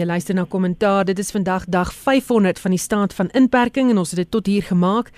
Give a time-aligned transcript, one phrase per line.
[0.00, 1.04] Jy luister na kommentaar.
[1.04, 4.46] Dit is vandag dag 500 van die staat van inperking en ons het dit tot
[4.48, 5.10] hier gemaak.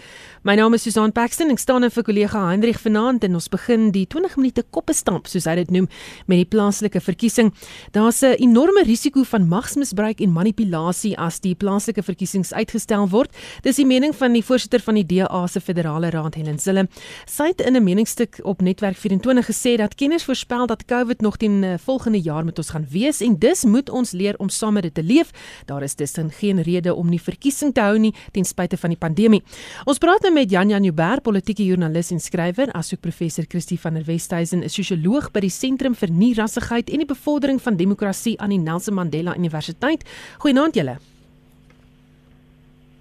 [0.42, 1.52] My naam is Susan Paxton.
[1.54, 5.28] Ek staan in vir kollega Hendrik vanaand en ons begin die 20 minute koppe stamp
[5.30, 5.86] soos hy dit noem
[6.26, 7.52] met die plaaslike verkiesing.
[7.94, 13.30] Daar's 'n enorme risiko van magsmisbruik en manipulasie as die plaaslike verkiesings uitgestel word.
[13.62, 16.88] Dis die mening van die voorsitter van die DA se federale raad Helen Zille.
[17.26, 21.36] Sy het in 'n meningsstuk op Netwerk 24 gesê dat kenners voorspel dat COVID nog
[21.36, 24.71] teen uh, volgende jaar met ons gaan wees en dus moet ons leer om saam
[24.72, 25.30] met dit te leef.
[25.66, 28.98] Daar is dus geen rede om nie verkiesing te hou nie ten spyte van die
[28.98, 29.42] pandemie.
[29.84, 33.94] Ons praat nou met Jan Jan Joubert, politieke joernalis en skrywer, asook professor Christie van
[33.94, 38.50] der Westhuizen, 'n sosioloog by die Sentrum vir Nie-rassigheid en die Bevordering van Demokrasie aan
[38.50, 40.04] die Nelson Mandela Universiteit.
[40.38, 40.96] Goeienaand julle.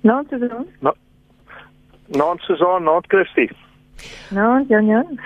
[0.02, 0.66] Naand Susan.
[0.80, 0.94] Na,
[2.08, 3.50] naand Susan, naand Christie.
[4.30, 5.20] Naand Jan Jan.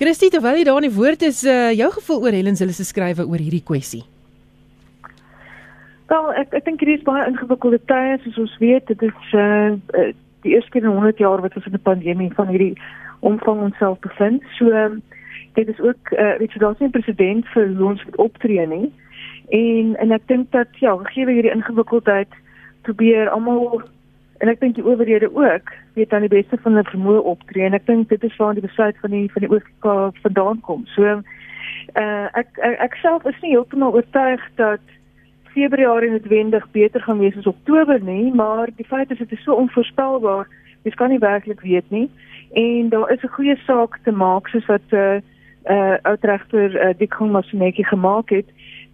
[0.00, 3.26] Christie, terwyl jy daar in die woord is, uh, jou gevoel oor Helen se skrywe
[3.26, 4.04] oor hierdie kwessie.
[6.06, 10.04] Wel, ek ek dink hierdie is baie ingewikkelde tye, soos ons weet, dit is uh
[10.46, 12.76] die eerste keer in 100 jaar wat ons in 'n pandemie van hierdie
[13.26, 14.42] omvang onsself bevind.
[14.58, 15.02] So um,
[15.58, 18.66] dit is ook uh weet jy daar's nie 'n president vir hoe ons moet optree
[18.66, 18.92] nie.
[19.48, 22.30] En en ek dink dat ja, gegee hierdie ingewikkeldheid
[22.82, 23.82] probeer almal
[24.38, 27.74] en ek dink die owerhede ook weet dan die beste van hulle vermoë optree en
[27.74, 30.86] ek dink dit is waar die besluit van die van die OFK vandaan kom.
[30.86, 34.80] So uh ek ek, ek self is nie heeltemal oortuig dat
[35.56, 39.56] Februarie noodwendig beter gaan wees as Oktober nie, maar die feit is dit is so
[39.56, 40.48] onvoorspelbaar.
[40.84, 42.10] Jy kan nie werklik weet nie.
[42.52, 45.20] En daar is 'n goeie saak te maak soos wat 'n uh,
[45.70, 48.46] uh, uitregter uh, Dick Homasneki gemaak het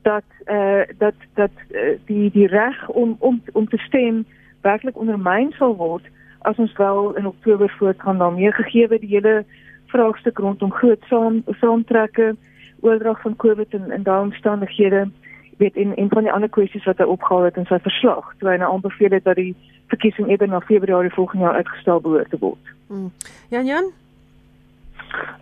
[0.02, 4.24] dat uh, dat dat uh, die die reg om om om te stem
[4.60, 6.06] werklik ondermyn sal word
[6.38, 9.44] as ons wel in Oktober voortgaan daarmee gegee word die hele
[9.86, 12.34] vraagstuk rondom groot saam saamtrekke
[12.80, 15.08] oordrag van COVID en en daardie omstandighede
[15.62, 18.50] weet in in van die ander kwessies wat hy opgehaal het in sy verslag toe
[18.50, 19.54] hy nou aanbeveel het dat die
[19.94, 22.72] verkiesing eerder na Februarie volgende jaar uitgestel behoort te word.
[22.88, 23.12] Hmm.
[23.54, 23.92] Jan Jan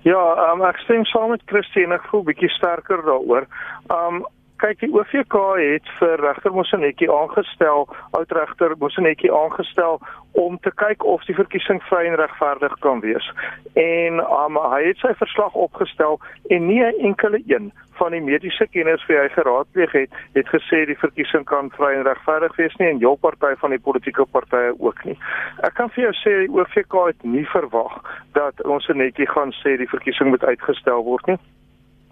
[0.03, 0.21] Ja,
[0.51, 3.47] um, ek stem saam met Christine, ek voel bietjie sterker daaroor.
[3.95, 4.25] Um
[4.61, 10.01] kyk die OVK het vir regter Mosenetjie aangestel, oud regter Mosenetjie aangestel
[10.39, 13.27] om te kyk of die verkiesing vry en regverdig kan wees.
[13.81, 16.21] En um, hy het sy verslag opgestel
[16.55, 20.85] en nie 'n enkele een van die mediese kenners wie hy geraadpleeg het, het gesê
[20.87, 24.75] die verkiesing kan vry en regverdig wees nie en jou party van die politieke partye
[24.79, 25.19] ook nie.
[25.63, 27.97] Ek kan vir jou sê die OVK het nie verwag
[28.33, 31.39] dat ons netjie gaan sê die verkiesing moet uitgestel word nie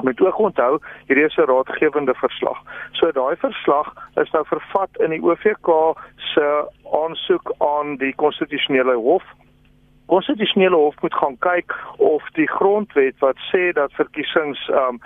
[0.02, 2.58] met ook onthou hierdie is 'n raadgewende verslag.
[2.92, 9.24] So daai verslag is nou vervat in die OVK se aansoek aan die konstitusionele hof.
[10.06, 15.00] Konstitusionele hof moet gaan kyk of die grondwet wat sê dat verkiesings um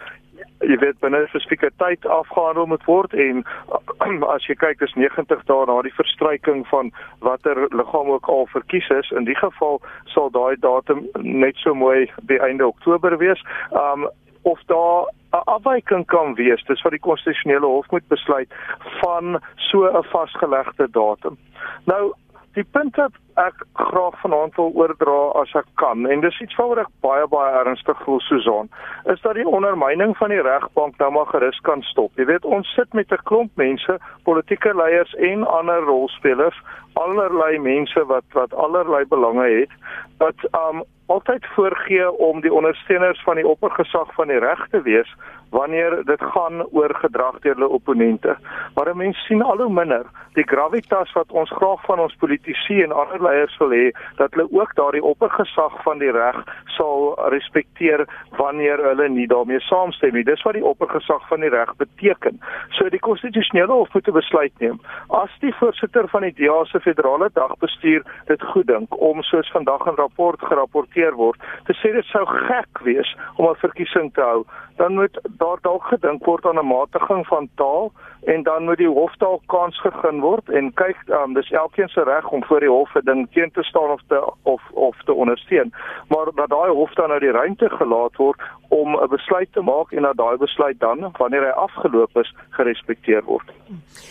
[0.62, 3.44] jy weet binne 'n spesifieke tyd afgehandel moet word en
[4.34, 8.88] as jy kyk dis 90 dae na die verstryking van watter liggaam ook al verkies
[8.88, 9.80] is in die geval
[10.14, 13.42] sal daai datum net so mooi by einde Oktober wees.
[13.70, 14.08] Um
[14.42, 18.54] of daar 'n afwyking kan wees, dis wat die konstitusionele hof moet besluit
[19.00, 21.38] van so 'n vasgelegde datum.
[21.84, 22.12] Nou,
[22.52, 26.82] die punt wat ek graag vanaand wil oordra as ek kan en dis iets waaroor
[26.84, 28.70] ek baie baie ernstig voel Susan
[29.12, 32.12] is dat die ondermyning van die regbank nou maar gerus kan stop.
[32.16, 36.58] Jy weet ons sit met 'n klomp mense, politieke leiers en ander rolspelers,
[36.94, 39.70] allerlei mense wat wat allerlei belange het
[40.18, 45.10] wat um altyd voorgee om die ondersteuners van die oppergesag van die reg te wees
[45.50, 48.36] wanneer dit gaan oor gedrag deur hulle opponente.
[48.74, 50.06] Maar mense sien al hoe minder
[50.38, 54.48] die gravitas wat ons graag van ons politici en ander leiers wil hê dat hulle
[54.50, 56.38] ook daardie oppergesag van die reg
[56.76, 58.06] sal respekteer
[58.38, 60.24] wanneer hulle nie daarmee saamstem nie.
[60.24, 62.40] Dis wat die oppergesag van die reg beteken.
[62.78, 64.80] So die konstitusionele hof moet 'n besluit neem.
[65.08, 69.86] As die voorsitter van die DA se federale dagbestuur dit goed dink om soos vandag
[69.86, 74.44] 'n rapport gerapporteer word te sê dit sou gek wees om 'n verkiesing te hou,
[74.76, 77.92] dan moet daar dalk gedink word aan 'n matiging van taal
[78.24, 82.02] en dan moet die hof dalk kans gegee word en kyk um, dis elkeen se
[82.02, 84.18] reg om voor die hof 'n ding teen te staan of te
[84.54, 85.72] of of te ondersteun
[86.08, 89.92] maar dat daai hof dan nou die ruimte gelaat word om 'n besluit te maak
[89.92, 93.48] en dat daai besluit dan wanneer hy afgeloop is gerespekteer word.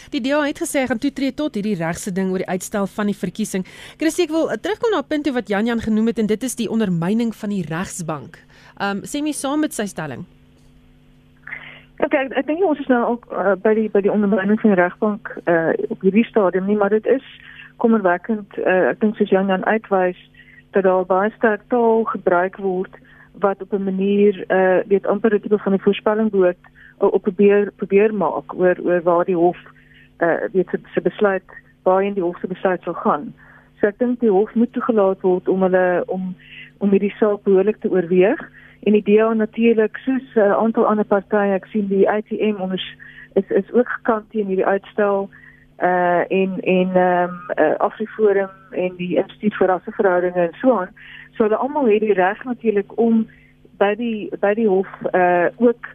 [0.09, 3.17] Die DA het gesê gaan toetree tot hierdie regse ding oor die uitstel van die
[3.17, 3.65] verkiesing.
[3.97, 6.55] Christie ek wil terugkom na 'n punt wat Jan Jan genoem het en dit is
[6.55, 8.37] die ondermyning van die regsbank.
[8.81, 10.25] Um sê my saam met sy stelling.
[12.01, 14.73] Ok, ek, ek dink ons is nou ook uh, by die by die onderneming van
[14.73, 17.25] die regbank uh, op hierdie stadium nie, maar dit is
[17.81, 18.57] kommerwekkend.
[18.57, 20.19] Uh, ek dink soos Jan Jan uitwys
[20.71, 22.93] dat daar baie sterk taal gebruik word
[23.43, 26.63] wat op 'n manier uh weet amper tipe van die voorspelling behoort
[27.01, 29.57] uh, op probeer probeer maak oor oor waar die hof
[30.19, 31.49] uh weet se besluit
[31.83, 33.33] waarheen die hof se besluit sal gaan.
[33.79, 36.35] So ek dink die hof moet toegelaat word om hulle om
[36.77, 38.41] om hierdie saak behoorlik te oorweeg
[38.83, 42.85] en die DA natuurlik soos 'n uh, aantal ander partye ek sien die ATM ons
[43.33, 45.29] is is ook gekant teen hierdie uitstel
[45.81, 50.93] uh en en ehm um, uh, Afriforum en die Instituut vir Rasseverhoudinge en so aan.
[51.31, 53.27] So hulle almal het die reg natuurlik om
[53.77, 55.87] by die by die hof uh ook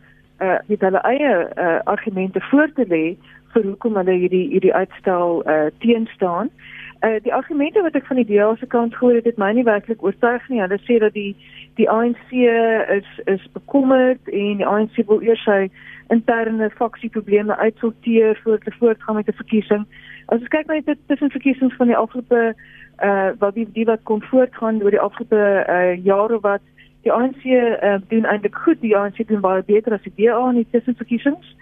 [0.43, 3.17] uh met hulle eie uh argumente voor te lê
[3.53, 6.47] vir hoekom hulle hierdie hierdie uitstel uh teenstaan.
[6.47, 6.77] Uh
[7.23, 10.03] die argumente wat ek van die DA se kant gehoor het, het my nie werklik
[10.03, 10.61] oortuig nie.
[10.61, 11.37] Hulle sê dat die
[11.77, 15.69] die ANC is is bekommerd en die ANC wil eers sy
[16.09, 19.85] interne faksieprobleme uitsorteer voordat hulle voortgaan met 'n verkiesing.
[20.27, 22.55] As ons kyk na die tussen verkiesings van die afgelope
[23.03, 26.63] uh wat die die wat kon voortgaan oor die afgelope uh jare wat
[27.07, 28.81] die ANC uh, doen eintlik goed.
[28.81, 31.55] Die ANC doen baie beter as die DA in die tussenverkiesings.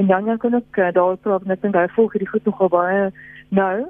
[0.00, 3.10] En dan kan ek uh, daar praat net en daai volg hierdie goed nogal baie
[3.48, 3.86] nou.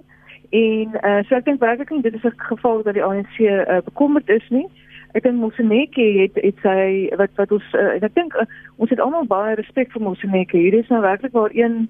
[0.51, 4.29] En uh, so ek dink werklik dit is 'n geval dat die ANC uh, bekommerd
[4.29, 4.69] is nie
[5.17, 8.45] ek dink Moseneke het het sy wat wat ons uh, ek dink uh,
[8.77, 10.59] ons het almal baie respek vir Moseneke.
[10.59, 11.87] Hier is nou werklik waar een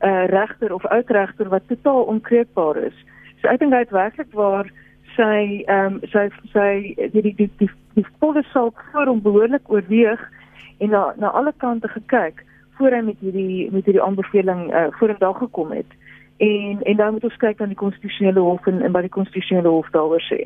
[0.00, 2.96] uh, regter of uitregter wat totaal onkreukbaar is.
[3.40, 4.70] So ek dink hy het werklik waar
[5.16, 6.68] sy ehm um, sy sy
[7.12, 7.68] die die die die,
[7.98, 10.22] die volle saak voor hom behoorlik oorweeg
[10.80, 12.40] en na na alle kante gekyk
[12.78, 15.98] voor hy met hierdie met hierdie aanbeveling uh, voor hom daar gekom het.
[16.42, 19.68] En en dan moet ons kyk aan die konstitusionele hof en, en wat die konstitusionele
[19.68, 20.40] hof daaroor sê.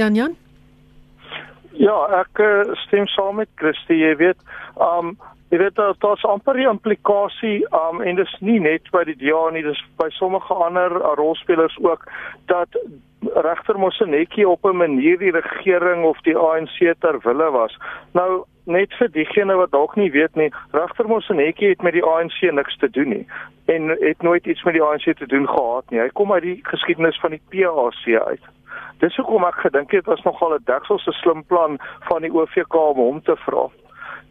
[0.00, 0.36] Jan Jan
[1.76, 4.40] Ja, ek uh, stem saam met Christie, jy weet,
[4.76, 5.14] um
[5.52, 9.50] jy weet daar daar's amper 'n implikasie um en dis nie net by die DA
[9.50, 12.08] nie, dis by sommige ander uh, rolspelers ook
[12.46, 12.68] dat
[13.34, 17.78] regter Mosenetjie op 'n manier die regering of die ANC ter wille was.
[18.12, 22.40] Nou net vir diegene wat dalk nie weet nie, regter Mosenetjie het met die ANC
[22.52, 23.26] niks te doen nie
[23.66, 26.00] en het nooit iets met die ANC te doen gehad nie.
[26.00, 28.44] Hy kom uit die geskiedenis van die PAC uit.
[28.98, 31.78] Dis hoekom ek gedink het was nogal 'n dekselse slim plan
[32.08, 33.68] van die OVK om hom te vra.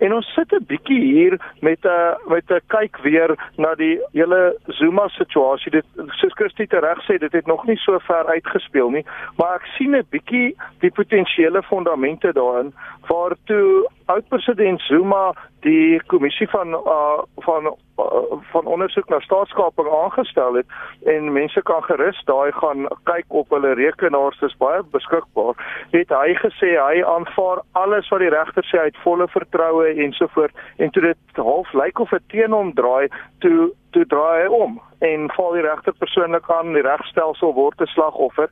[0.02, 4.58] En ons sit 'n bietjie hier met 'n met 'n kyk weer na die hele
[4.68, 5.72] Zuma situasie.
[5.72, 5.86] Dit
[6.20, 9.06] soos Christie reg sê, dit het nog nie so ver uitgespeel nie,
[9.38, 12.74] maar ek sien 'n bietjie die potensiële fondamente daarin
[13.08, 20.66] waartoe oud-president Zuma die kommissie van uh, van uh, van ondersoek na staatskaping aangestel het
[21.14, 25.58] en mense kan gerus daai gaan kyk op hulle rekenaars dis baie beskikbaar
[25.92, 30.64] het hy gesê hy aanvaar alles wat die regter sê hy het volle vertroue ensovoort
[30.78, 33.08] en toe dit half lyk of dit teen hom draai
[33.46, 34.80] toe toe draai hy om
[35.12, 38.50] en val die regter persoonlik aan die regstelsel word 'n slagoffer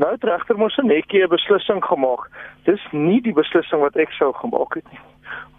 [0.00, 2.30] Nou het regter mos 'n netjie 'n beslissing gemaak.
[2.64, 5.11] Dis nie die beslissing wat ek sou gemaak het nie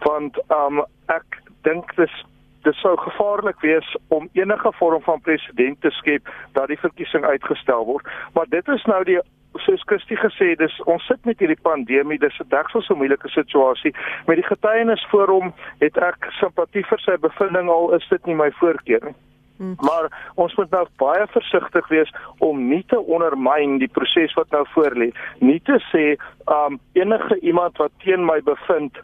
[0.06, 2.16] want um ek dink dis
[2.64, 7.86] dit sou gevaarlik wees om enige vorm van president te skep dat die verkiesing uitgestel
[7.86, 9.20] word maar dit is nou die
[9.66, 13.94] soos Christie gesê dis ons sit met hierdie pandemie dis 'n deksels so moeilike situasie
[14.28, 18.36] met die getuienis voor hom het ek simpatie vir sy bevinding al is dit nie
[18.36, 19.16] my voorkeur nie
[19.58, 19.76] hmm.
[19.82, 24.66] Maar ons moet nou baie versigtig wees om nie te ondermyn die proses wat nou
[24.76, 25.12] voorlê.
[25.40, 26.18] Nie te sê
[26.50, 28.98] um enige iemand wat teen my bevind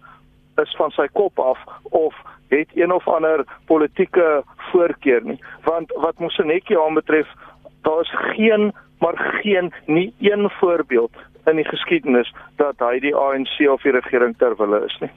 [0.64, 2.16] is van sy kop af of
[2.50, 7.28] het een of ander politieke voorkeur nie want wat Mosenetjie aanbetref
[7.88, 13.56] daar is geen maar geen nie een voorbeeld in die geskiedenis dat hy die ANC
[13.72, 15.12] of die regering ter wille is nie.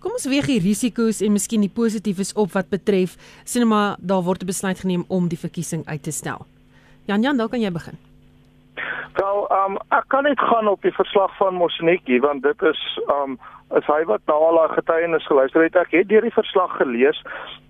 [0.00, 4.42] Kom ons weeg die risiko's en miskien die positiefes op wat betref sinema daar word
[4.42, 6.46] 'n besluit geneem om die verkiesing uit te stel.
[7.06, 8.09] Jan Jan, dan kan jy begin.
[9.14, 12.82] Wel, um, ek kan net gaan op die verslag van Mosenetjie want dit is
[13.22, 13.38] um
[13.78, 15.76] is hy wat na al haar getuienis geluister het.
[15.78, 17.18] Ek het deur die verslag gelees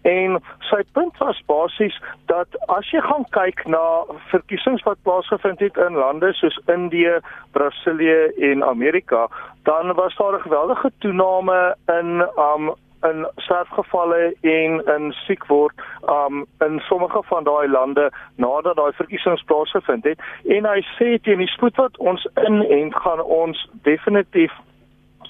[0.09, 0.39] en
[0.71, 1.97] sy punt was basies
[2.33, 3.83] dat as jy gaan kyk na
[4.31, 7.19] verkiesings wat plaasgevind het in lande soos Indië,
[7.53, 9.27] Brasilië en Amerika,
[9.69, 15.73] dan was daar 'n geweldige toename in um in sterfgevalle en in siek word
[16.09, 20.19] um in sommige van daai lande nadat daai verkiesings plaasgevind het.
[20.45, 24.52] En hy sê teen die spoed wat ons in en gaan ons definitief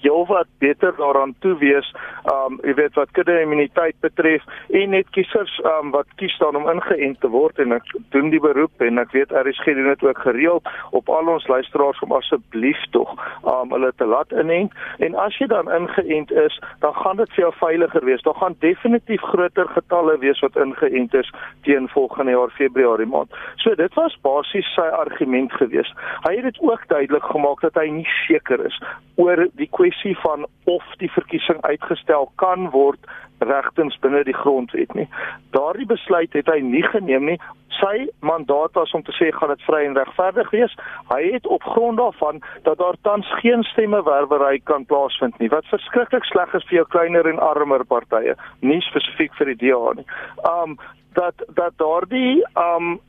[0.02, 1.88] heelwat beter daaraan toe wees,
[2.33, 4.45] um jy weet wat kudde immuniteit betref
[4.76, 8.42] en net kiesers um wat kies dan om ingeënt te word en ek doen die
[8.42, 12.80] beroep en ek weet RSG doen dit ook gereeld op al ons luisteraars om asseblief
[12.97, 13.12] tog
[13.45, 17.45] um hulle te laat inent en as jy dan ingeënt is, dan gaan dit vir
[17.45, 18.23] jou veiliger wees.
[18.26, 21.33] Daar gaan definitief groter getalle wees wat ingeënt is
[21.69, 23.33] teen volgende jaar Februarie maand.
[23.62, 25.95] So dit was basies sy argument geweest.
[26.26, 28.76] Hy het dit ook duidelik gemaak dat hy nie seker is
[29.21, 32.99] oor die kwestie kwessie van of die verkiesing uitgestel kan word
[33.38, 35.09] regtens binne die grondwet nie.
[35.50, 37.38] Daardie besluit het hy nie geneem nie.
[37.80, 40.75] Sy mandaat was om te sê gaan dit vry en regverdig wees.
[41.09, 45.49] Hy het op grond daarvan dat daar tans geen stemmewerwery kan plaasvind nie.
[45.49, 49.94] Wat verskriklik sleg is vir jou kleiner en armer partye, nie spesifiek vir die DA
[49.97, 50.09] nie.
[50.44, 50.78] Um
[51.18, 53.00] dat dat daardie um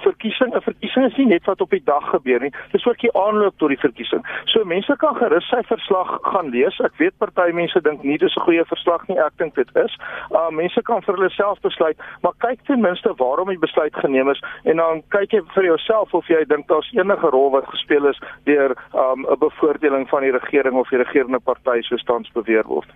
[0.00, 2.52] verkiesing 'n verkiesing is nie net wat op die dag gebeur nie.
[2.72, 4.22] Dis ook die aanloop tot die verkiesing.
[4.44, 6.80] So mense kan gerus sy verslag gaan lees.
[6.80, 9.18] Ek weet party mense dink nie dis 'n goeie verslag nie.
[9.18, 9.96] Ek dink dit is.
[10.30, 14.30] Uh, mense kan vir hulle self besluit maar kyk ten minste waarom die besluit geneem
[14.30, 18.08] is en dan kyk jy vir jouself of jy dink daar's enige rol wat gespeel
[18.10, 22.64] is deur um, 'n bevoordeling van die regering of die regerende party soos tans beweer
[22.66, 22.88] word.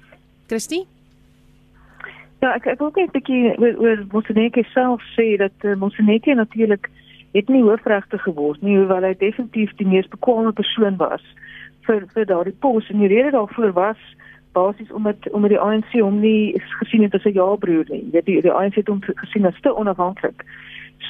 [0.49, 0.87] Christie
[2.41, 6.35] Ja, ek ek wil net 'n bietjie oor, oor Montenegro self sê dat uh, Montenegro
[6.35, 6.89] natuurlik
[7.33, 11.23] het nie hoofregter geword nie, hoewel hy definitief die mees bekwame persoon was
[11.87, 14.01] vir vir daardie pos en die rede daarvoor was
[14.57, 18.03] basies omdat omdat die ANC hom nie gesien het as 'n jaalbroer nie.
[18.05, 20.45] Jy weet die die ANC het hom gesien as te onafhanklik.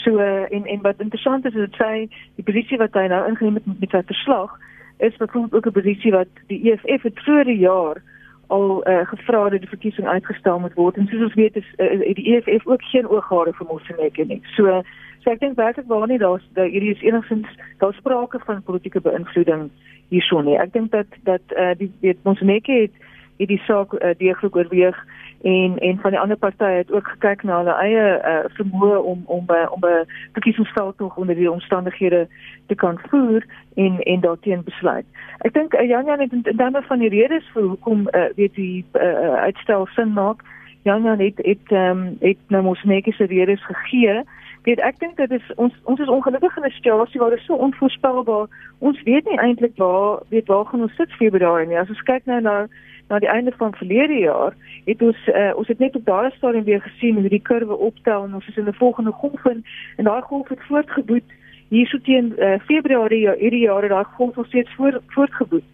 [0.03, 3.27] So uh, en en wat interessant is is dit sê die posisie wat hy nou
[3.29, 4.59] ingeneem het met sy verslag
[4.99, 8.03] is byvoorbeeld ook 'n posisie wat die EFF het vroeër die jaar
[8.51, 12.15] al uh, gevra dat die verkiesing uitgestel moet word en soos ons weet is uh,
[12.19, 14.41] die EFF ook geen ooghare vir Mosselike nie.
[14.57, 14.83] So
[15.23, 19.03] so ek dink werklik waar nie daar's daar hierdie is enigstens daar sprake van politieke
[19.05, 19.69] beïnvloeding
[20.09, 20.59] hierson nie.
[20.59, 22.97] Ek dink dat dat uh, die weet Mosselike het
[23.39, 24.99] hierdie saak uh, deeglik oorweeg
[25.43, 29.23] en en van die ander partye het ook gekyk na hulle eie uh, vermoë om
[29.25, 32.29] om by om 'n verkiesingsveld tog onder die omstandighede
[32.67, 33.45] te kan voer
[33.75, 35.05] en en daarteen besluit.
[35.39, 38.55] Ek dink uh, Jan Jan het in terme van die redes vir hoekom uh, weet
[38.55, 40.45] die uh, uitstel sin maak.
[40.83, 44.23] Jan Jan het het ehm um, het nou mos netjies redes gegee.
[44.63, 47.55] Weet ek dink dit is ons ons is ongelukkig in 'n situasie waar dit so
[47.55, 48.47] onvoorspelbaar.
[48.79, 51.79] Ons weet nie eintlik waar weet waar gaan ons sit Februarie nie.
[51.79, 52.69] As ons kyk nou na
[53.09, 56.65] na die einde van verlede jaar het ons uh, ons het net op daardie stadium
[56.65, 59.65] weer gesien hoe die kurwe optel en ons is in 'n volgende golf in
[59.97, 61.29] en daai golf het voortgeboet
[61.69, 65.65] hier so teen uh, Februarie hierdie jaar het daai golf nog steeds voort, voortgeboet.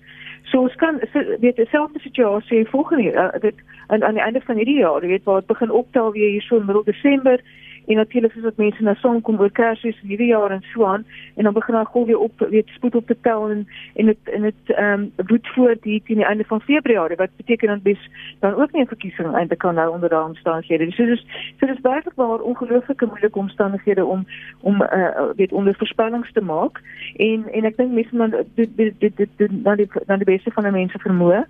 [0.42, 1.00] So ons kan
[1.40, 3.54] weet dieselfde situasie volgende uh, dit
[3.86, 6.56] aan aan die einde van hierdie jaar weet waar dit begin optel weer hier so
[6.56, 7.40] in middel Desember
[7.86, 11.04] en natuurlik is dit mense na son kom oor Kersfees hierdie jaar en so aan
[11.34, 14.18] en dan begin daar gou weer op weet spoed op te tel en en dit
[14.24, 17.82] en dit ehm um, woed voort hier teen die einde van Februarie wat beteken dan
[17.82, 20.92] bis dan ook nie 'n verkiesing eintlik kan nou onder daardie omstandighede.
[20.92, 21.26] So dis
[21.60, 24.26] so dis werklik waar ongelooflike moeilike omstandighede om
[24.60, 26.80] om uh, weet onder voorspellings te maak
[27.16, 30.62] en en ek dink mense dan dit dit dit dan die dan die beste van
[30.62, 31.44] die mense vermoë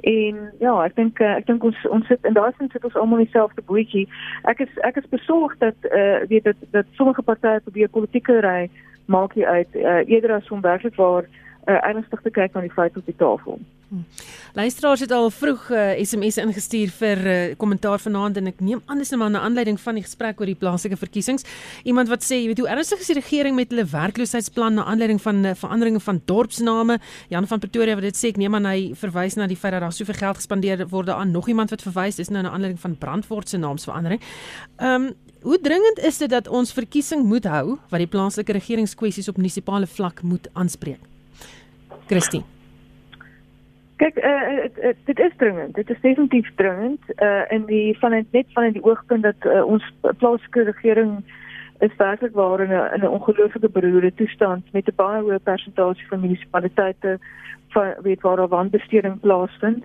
[0.00, 2.96] en ja ek dink uh, ek dink ons ons sit in daai sin sit ons
[2.96, 4.08] almal in dieselfde bootjie.
[4.50, 8.70] Ek is ek is besorgd dat uh, weet dat dat sommige partye probeer politieke ry
[9.04, 11.26] maak jy uit uh, eerder as om werklik waar
[11.66, 13.60] uh, ernstig te kyk na die feite op die tafel.
[13.92, 14.04] Hmm.
[14.56, 17.20] Luisteraars het al vroeg uh, SMS ingestuur vir
[17.60, 20.40] kommentaar uh, vanaand en ek neem aan dis nou maar 'n aanleiding van die gesprek
[20.40, 21.44] oor die plaaslike verkiesings.
[21.84, 25.20] Iemand wat sê, jy weet hoe ernstig is die regering met hulle werkloosheidsplan na aanleiding
[25.22, 26.98] van uh, veranderinge van dorpsname?
[27.28, 29.84] Jan van Pretoria wat dit sê, ek neem aan hy verwys na die feit dat
[29.84, 32.96] daar soveel geld gespandeer word aan nog iemand wat verwys is nou na aanleiding van
[32.96, 34.20] Brandfort se naamsverandering.
[34.78, 35.12] Ehm um,
[35.42, 39.88] Hoe dringend is dit dat ons verkiesing moet hou wat die plaaslike regeringskwessies op munisipale
[39.90, 41.00] vlak moet aanspreek?
[42.06, 42.46] Christine.
[43.98, 45.74] Kyk, uh, uh, dit is dringend.
[45.74, 49.82] Dit is definitief dringend uh in die van net van die oogpunt dat uh, ons
[50.18, 51.18] plaaslike regering
[51.82, 56.06] is werklik waar in 'n in 'n ongelooflike beroerde toestand met 'n baie hoë persentasie
[56.06, 57.18] van munisipaliteite
[57.68, 59.84] van weet waar daar wanbesteding plaasvind.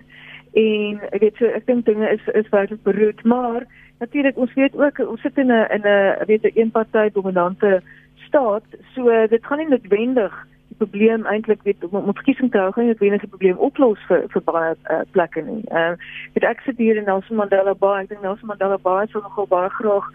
[0.52, 3.66] En ek weet so ek dink dinge is is werklik beroerd, maar
[3.98, 7.82] natuurlik ons weet ook ons sit in 'n in 'n weet 'n eenpartyt dominante
[8.26, 8.64] staat,
[8.94, 12.86] so dit gaan nie noodwendig die probleem eintlik weet om om verkiesing te hou gaan
[12.86, 15.62] noodwendig die probleem oplos vir vir baie uh, plekke nie.
[15.70, 15.96] Ehm uh,
[16.32, 19.46] dit ek sit hier in Nelson Mandela Bay, ek dink Nelson Mandela Bay sou nogal
[19.46, 20.10] baie graag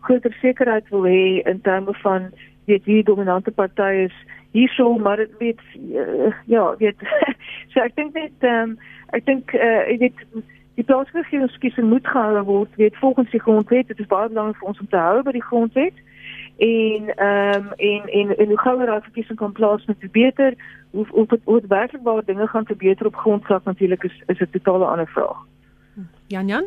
[0.00, 2.30] groter sekerheid wil hê in terme van
[2.66, 4.16] weet die dominante party is
[4.52, 6.98] hierso maar dit weet uh, ja, weet
[7.70, 8.76] so ek dink net ehm um,
[9.16, 10.26] ek dink uh, ek weet
[10.74, 14.80] die plaatsregeringsverkiesing moet gehou word weet volgens die grondwet dit is baie belangrik vir ons
[14.80, 15.94] om te hou by die grondwet.
[16.56, 20.54] En ehm um, en en en hoe gouer daai verkiesing kan plaasvind hoe beter.
[20.90, 24.50] Hoe hoe dit hoe werklik waar dinge gaan verbeter op grondvlak natuurlik is is 'n
[24.50, 25.40] totale ander vraag.
[26.26, 26.64] Jan Jan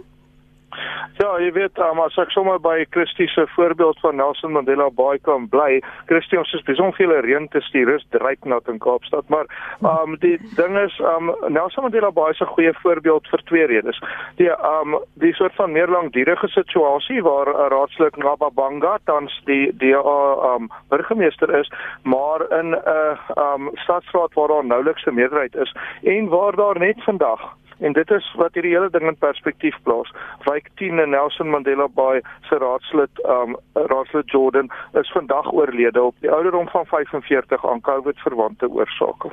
[1.16, 5.20] Ja, jy weet, um, as ek sommer by Christie se voorbeeld van Nelson Mandela Bay
[5.24, 5.80] kan bly,
[6.10, 9.48] Christie ons is besonder veel reën te stuur, is dreiknat in Kaapstad, maar
[9.80, 14.02] um die ding is um Nelson Mandela Bay is 'n goeie voorbeeld vir twee redes.
[14.36, 19.96] Die um die soort van meer langdurige situasie waar 'n raadslid Ngababanga tans die die
[19.96, 21.72] uh, um burgemeester is,
[22.04, 26.80] maar in 'n uh, um stadsraad waar daar nouliks 'n meerderheid is en waar daar
[26.80, 30.12] net vandag En dit is wat hierdie hele ding in perspektief plaas.
[30.44, 36.16] Wyk 10 en Nelson Mandela Bay se raadslid, um raadslid Jordan is vandag oorlede op
[36.20, 39.30] die ouderdom van 45 aan COVID verwante oorsake.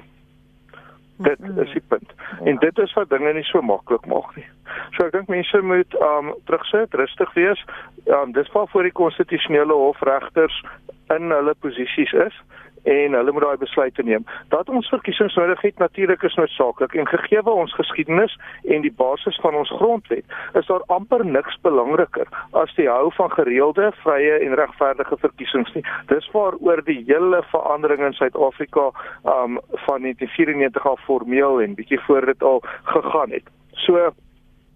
[1.17, 2.13] Dit is die punt.
[2.45, 4.47] En dit is wat dinge nie so maklik maak nie.
[4.97, 7.65] So ek dink mense moet um terugsit, rustig wees.
[8.07, 10.65] Um dis waar voor die konstitusionele hof regters
[11.15, 12.43] in hulle posisies is
[12.83, 14.25] en hulle moet daai besluite neem.
[14.49, 19.39] Dat ons verkiesings nodig het natuurlik is noodsaaklik en gegee ons geskiedenis en die basis
[19.41, 20.25] van ons grondwet,
[20.59, 25.85] is daar amper niks belangriker as die hou van gereelde, vrye en regverdige verkiesings nie.
[26.07, 28.91] Dis waaroor die hele verandering in Suid-Afrika
[29.25, 33.49] um van 1994 af formeel en bietjie voor dit al gegaan het.
[33.73, 34.13] So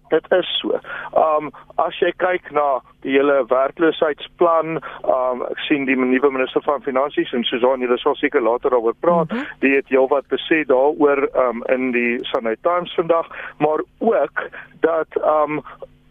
[0.09, 0.79] Dit is so.
[1.15, 6.85] Um as jy kyk na die hele werkloosheidsplan, um ek sien die nuwe minister van
[6.85, 9.31] finansies en Susan, jy sal seker later daaroor praat.
[9.31, 9.59] Mm -hmm.
[9.65, 14.49] Die het heelwat besê daaroor um in die Sunday Times vandag, maar ook
[14.81, 15.61] dat um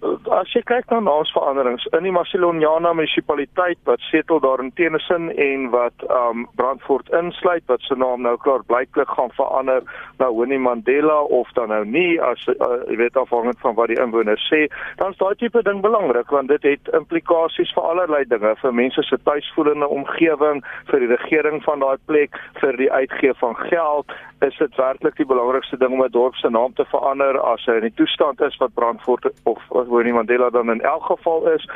[0.05, 5.71] as jy kyk na naamsveranderings in die Masiloniana munisipaliteit wat setel daar in Tennyson en
[5.73, 9.87] wat um Brandfort insluit wat se naam nou klaar blyklik gaan verander
[10.19, 14.01] na Winnie Mandela of dan nou nie as uh, jy weet afhangend van wat die
[14.03, 14.67] inwoners sê
[15.01, 19.07] dan is daai tipe ding belangrik want dit het implikasies vir allerlei dinge vir mense
[19.09, 20.61] se tuisvoelende omgewing
[20.93, 24.13] vir die regering van daai plek vir die uitgee van geld
[24.45, 27.81] is dit werklik die belangrikste ding om 'n dorp se naam te verander as hy
[27.81, 31.69] in die toestand is wat Brandfort of Winnie Mandela dan in elk geval is,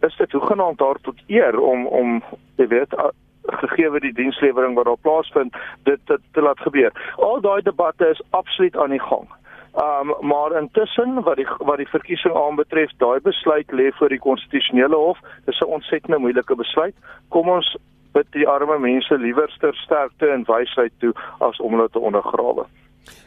[0.00, 2.22] is dit hoegenaamd daar tot eer om om
[2.56, 2.94] jy weet
[3.42, 6.92] gegee die dienslewering wat daar plaasvind dit te, te laat gebeur.
[7.16, 9.28] Al daai debatte is absoluut aan die gang.
[9.74, 14.96] Um maar intussen wat die wat die verkiesing aanbetref, daai besluit lê voor die konstitusionele
[14.96, 15.18] hof.
[15.44, 16.94] Dis 'n ontsettend moeilike besluit.
[17.28, 17.76] Kom ons
[18.12, 22.64] bid die arme mense liewer sterkte en wysheid toe as om hulle te ondergrawe.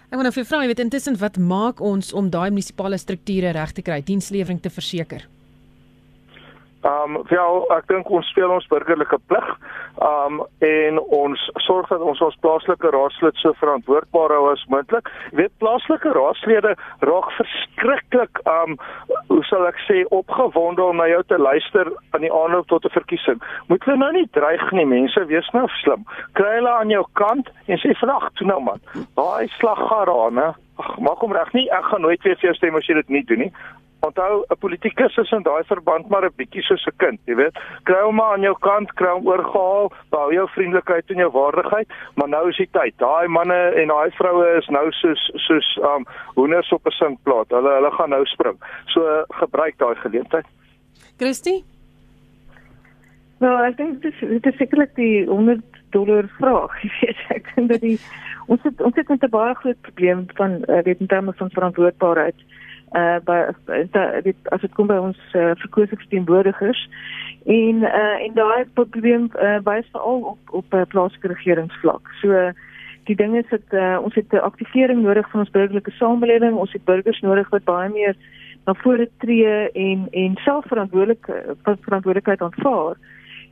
[0.07, 3.49] Ek wil nou vir vra, jy weet intussen wat maak ons om daai munisipale strukture
[3.51, 5.25] reg te kry, dienslewering te verseker?
[6.81, 9.47] Ehm um, wel ek dink ons speel ons burgerlike plig.
[9.97, 15.09] Ehm um, en ons sorg dat ons ons plaaslike raadslid so verantwoordbaar hou as moontlik.
[15.31, 16.75] Jy weet plaaslike raadslede
[17.09, 18.77] raak verskriklik ehm um,
[19.31, 22.95] hoe sal ek sê opgewonde om na jou te luister aan die aanloop tot 'n
[22.99, 23.41] verkiesing.
[23.67, 26.05] Moet hulle nou nie dreig nie, mense, wees nou slim.
[26.33, 28.79] Kry hulle aan jou kant en sê vandag toe nou man.
[29.15, 31.67] Daai slaggarane Ag, maak hom reg nie.
[31.73, 33.51] Ek gaan nooit weer vir jou stem as jy dit nie doen nie.
[34.05, 37.57] Onthou 'n politikus is in daai verband maar 'n bietjie soos 'n kind, jy weet.
[37.83, 41.87] Kry hom maar aan jou kant, kry hom oorgehaal, behou jou vriendelikheid en jou waardigheid,
[42.15, 42.93] maar nou is die tyd.
[42.97, 47.49] Daai manne en daai vroue is nou soos soos um hoenders op 'n sinkplaat.
[47.49, 48.57] Hulle hulle gaan nou spring.
[48.85, 50.45] So gebruik daai geleentheid.
[51.17, 51.76] Christie?
[53.43, 56.73] Nou, ek dink dit is dit is sekerlik die 100 dollar vraag.
[56.83, 57.97] Jy weet, ek dink dat die
[58.47, 62.39] ons het ons het 'n baie groot probleem van uh, weet in terme van verantwoordbaarheid
[62.95, 63.51] uh by
[64.23, 66.87] dit as dit kom by ons uh, verkose verteenwoordigers
[67.45, 72.07] en uh en daai probleem uh, wys veral op op uh, plaaslike regeringsvlak.
[72.21, 72.51] So
[73.03, 76.55] die ding is dat uh, ons het 'n aktivering nodig van ons burgerlike samelewing.
[76.55, 78.15] Ons het burgers nodig wat baie meer
[78.65, 81.27] na vore tree en en selfverantwoordelik
[81.63, 82.95] verantwoordelikheid aanvaar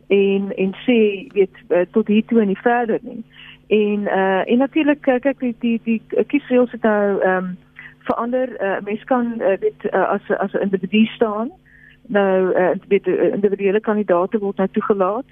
[0.07, 3.23] en en sê weet tot hier toe en nie verder nie.
[3.67, 7.57] En uh en natuurlik kyk die die die kiesreëls het nou ehm um,
[8.05, 11.51] verander uh, mens kan uh, weet uh, as as 'n individu staan
[12.07, 15.25] nou uh, weet uh, individuele kandidaate word nou toegelaat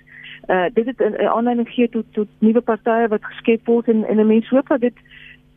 [0.48, 4.18] uh, dit het 'n aanleiding gegee tot tot nuwe partye wat geskep word en en
[4.20, 4.98] 'n mens hoop dat dit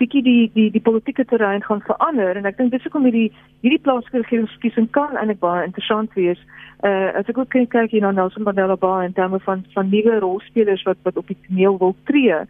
[0.00, 3.30] bietjie die die die politieke terrein gaan verander en ek dink dis hoekom hierdie
[3.64, 6.40] hierdie plaaslike regeringskiesing kan eintlik baie interessant wees.
[6.84, 10.20] Uh as ek ook kyk hier na Nelson Mandela Bay en dan van van nuwe
[10.20, 12.44] rolspelers wat wat op die toneel wil tree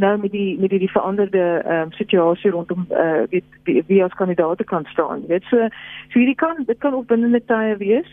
[0.00, 3.82] nou met die met die, die veranderde ehm um, situasie rondom eh uh, weet wie,
[3.86, 5.26] wie as kandidaate kan staan.
[5.26, 5.56] Weet so
[6.08, 8.08] so hierdie kan dit kan net tye wees.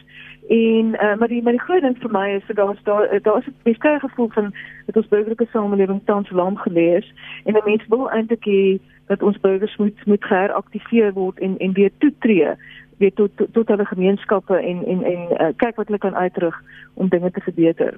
[0.48, 3.38] En uh, maar die maar die groot ding vir my is dat daar daar daar
[3.38, 4.54] is 'n beskrywe gevoel van
[4.86, 9.40] dat ons burgerlike samelewing tans lam gelees en 'n mens wil eintlik hê dat ons
[9.40, 12.56] burgers moet moet geraktiveer word en en weer toetree
[12.98, 16.62] weet tot, tot hulle gemeenskappe en en en uh, kyk wat hulle kan uitrig
[16.94, 17.98] om dinge te verbeter.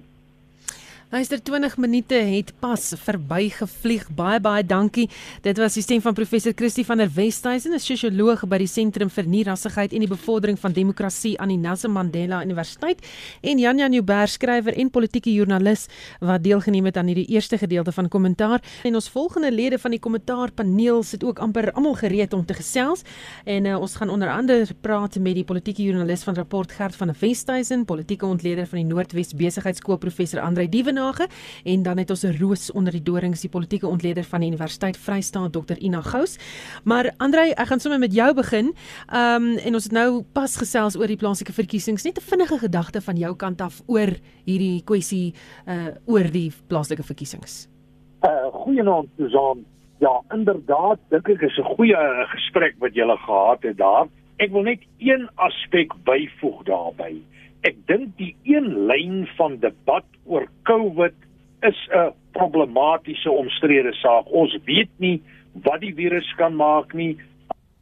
[1.10, 4.04] Luister 20 minute het pas verbygevlieg.
[4.14, 5.08] Baie baie dankie.
[5.42, 9.10] Dit was die stem van professor Christie van der Westhuizen, 'n sosioloog by die Sentrum
[9.10, 13.02] vir Nierassigheid en die Bevordering van Demokrasie aan die Nelson Mandela Universiteit,
[13.42, 15.88] en Jan Jan Joubert, skrywer en politieke joernalis
[16.20, 18.62] wat deelgeneem het aan hierdie eerste gedeelte van kommentaar.
[18.84, 23.02] En ons volgende lede van die kommentaarpaneel sit ook amper almal gereed om te gesels.
[23.46, 27.08] En uh, ons gaan onder andere praat met die politieke joernalis van Rapport Gert van
[27.08, 31.28] der Westhuizen, politieke ontleder van die Noordwes Besigheidskool professor Andre Dieven nage
[31.64, 34.98] en dan het ons 'n roos onder die dorings die politieke ontleder van die Universiteit
[34.98, 36.38] Vrystaat Dr Ina Gous.
[36.84, 38.74] Maar Andrei, ek gaan sommer met jou begin.
[39.08, 42.04] Ehm um, en ons het nou pas gesels oor die plaaslike verkiesings.
[42.04, 44.12] Net 'n vinnige gedagte van jou kant af oor
[44.46, 45.34] hierdie kwessie
[45.68, 47.68] uh oor die plaaslike verkiesings.
[48.22, 49.66] Uh goeienaand Susan.
[50.00, 54.08] Ja, inderdaad, dink ek is 'n goeie gesprek wat julle gehad het daar.
[54.38, 57.22] Ek wil net een aspek byvoeg daarbey
[57.68, 61.16] ek dink die een lyn van debat oor COVID
[61.68, 64.32] is 'n problematiese omstrede saak.
[64.32, 65.22] Ons weet nie
[65.54, 67.18] wat die virus kan maak nie.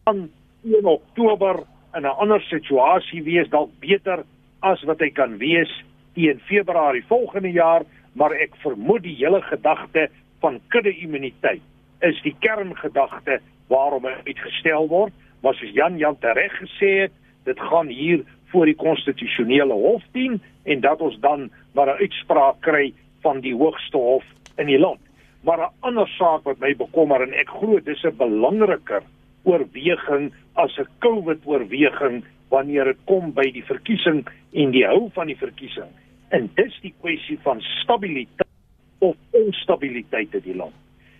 [0.03, 0.29] Aan
[0.63, 1.63] 1 Oktober
[1.95, 4.23] in 'n ander situasie wees dalk beter
[4.59, 10.09] as wat hy kan wees teen Februarie volgende jaar, maar ek vermoed die hele gedagte
[10.39, 11.61] van kudde-immuniteit
[12.01, 15.13] is die kerngedagte waarom hy uitgestel word.
[15.41, 17.11] Maar soos Jan Jan reg gesê het,
[17.43, 22.61] dit gaan hier voor die konstitusionele hof dien en dat ons dan maar 'n uitspraak
[22.61, 24.23] kry van die hoogste hof
[24.57, 24.99] in die land.
[25.41, 29.03] Maar 'n ander saak wat my bekommer en ek glo dis 'n belangriker
[29.43, 35.27] oorweging as 'n COVID oorweging wanneer dit kom by die verkiesing en die hou van
[35.27, 35.89] die verkiesing.
[36.29, 38.47] En dis die kwessie van stabiliteit
[38.99, 40.75] of onstabiliteit in die land.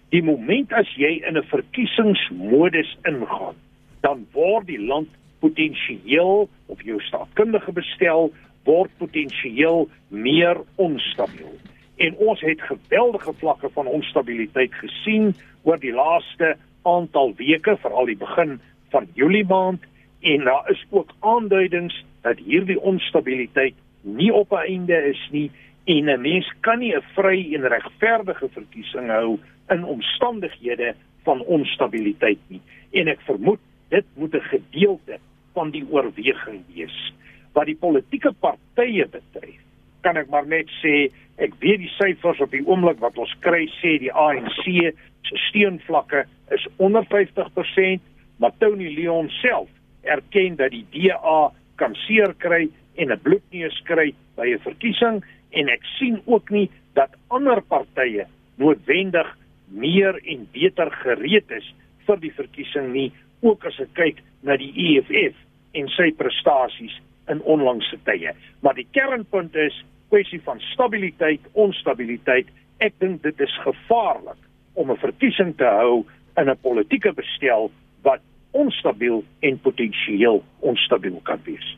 [0.10, 3.56] Die oomblik as jy in 'n verkiesingsmodus ingaan,
[4.02, 8.32] dan word die land potensieel of jou staatkundige bestel
[8.64, 11.54] word potensieel meer onstabiel.
[11.98, 16.56] En ons het geweldige vlakke van onstabiliteit gesien oor die laaste
[16.88, 18.60] aantal weke, veral die begin
[18.94, 19.84] van Julie maand
[20.22, 25.52] en daar is ook aanduidings dat hierdie onstabiliteit nie op 'n einde is nie
[25.86, 32.40] en 'n mens kan nie 'n vry en regverdige verkiesing hou in omstandighede van onstabiliteit
[32.48, 32.62] nie.
[32.92, 35.20] En ek vermoed dit moet 'n gedeelte
[35.54, 37.14] van die oorweging wees.
[37.54, 39.62] Wat die politieke partye betref,
[40.02, 43.66] kan ek maar net sê ek weet die syfers op die oomblik wat ons kry
[43.82, 44.94] sê die ANC
[45.28, 48.02] se steunvlakke is onder 50%,
[48.38, 49.70] maar Tony Leon self
[50.02, 55.70] erken dat die DA kan seer kry en 'n bloedneus kry by 'n verkiesing en
[55.70, 59.28] ek sien ook nie dat ander partye noodwendig
[59.68, 61.74] meer en beter gereed is
[62.08, 65.36] vir die verkiesing nie ook as ek kyk na die EFF
[65.78, 66.96] en sy prestasies
[67.32, 68.34] in onlangse tye.
[68.64, 69.76] Maar die kernpunt is
[70.10, 72.48] kwessie van stabiliteit, onstabiliteit.
[72.84, 74.40] Ek dink dit is gevaarlik
[74.74, 76.06] om 'n verkiesing te hou
[76.38, 77.72] in 'n politieke bestel
[78.02, 78.22] wat
[78.52, 81.78] onstabiel en potensieel onstabiel kan wees.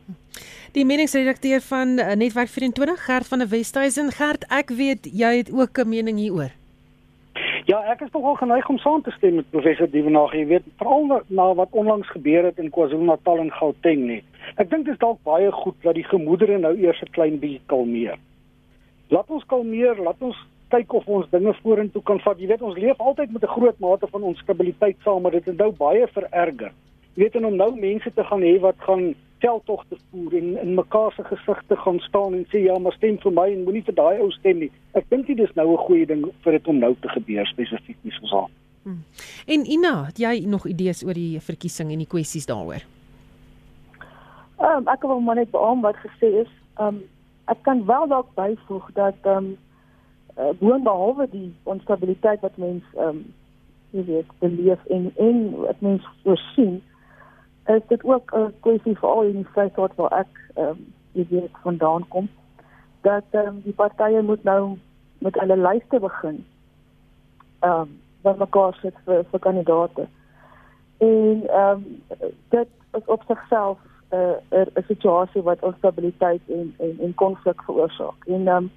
[0.72, 5.52] Die meningsredakteur van eh, Netwerk 24, Gert van der Westhuizen, Gert, ek weet jy het
[5.52, 6.59] ook 'n mening hieroor.
[7.67, 10.38] Ja, ek is nogal geneig om saam te stem met professor Dievenage.
[10.38, 14.22] Jy weet, veral na wat onlangs gebeur het in KwaZulu-Natal en Gauteng nie.
[14.56, 17.62] Ek dink dit is dalk baie goed dat die gemoedere nou eers 'n klein bietjie
[17.67, 18.17] kalmeer.
[19.10, 20.38] Laat ons kalmeer, laat ons
[20.69, 22.39] kyk of ons dinge vorentoe kan vat.
[22.39, 25.58] Jy weet, ons leef altyd met 'n groot mate van onstabiliteit saam, maar dit het
[25.58, 26.72] nou baie vererger.
[27.15, 30.73] Jy weet, en om nou mense te gaan hê wat gaan veldtogte voer en in
[30.73, 33.95] mekaar se gesigte gaan staan en sê ja, maar stem vir my en moenie vir
[33.95, 34.71] daai ou stem nie.
[34.99, 37.97] Ek dink dit is nou 'n goeie ding vir dit om nou te gebeur spesifiek
[38.02, 38.49] nie soos al.
[38.84, 39.04] Hmm.
[39.47, 42.84] En Ina, het jy nog idees oor die verkiesing en die kwessies daaroor?
[44.60, 46.52] Ehm um, ek wil maar net beamoen wat gesê is.
[46.78, 47.04] Ehm um,
[47.45, 49.58] ek kan wel dalk byvoeg dat ehm um,
[50.38, 53.25] uh, boonbehalwe die onstabiliteit wat mens ehm um,
[53.91, 56.82] jy weet, beleef en en wat mens voorsien
[57.76, 60.68] is dit ook 'n kwessie vir al die Vrystaat waar ek ehm
[61.14, 62.30] um, weet vandaan kom
[63.02, 64.78] dat ehm um, die partye moet nou
[65.18, 66.46] met hulle lyste begin.
[67.60, 70.08] Ehm um, wat mekaar sit vir vir kandidate.
[70.98, 72.04] En ehm um,
[72.50, 73.78] dit is op sigself
[74.12, 74.16] 'n
[74.50, 78.26] uh, 'n situasie wat onstabiliteit en en en konflik veroorsaak.
[78.26, 78.72] En ehm um,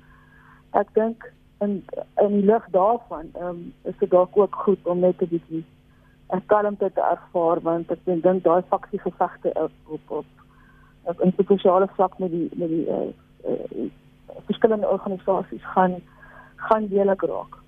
[0.71, 1.85] ek dink in
[2.17, 5.65] in die lig daarvan ehm um, is dit dalk ook goed om net 'n bietjie
[6.47, 10.25] kalmte te ervaar want ek dink daai faksie gevegte op op
[11.05, 13.11] op in sosiale vlak met die met die uh,
[13.49, 13.89] uh,
[14.47, 16.01] verskillende organisasies gaan
[16.57, 17.59] gaan deelik raak.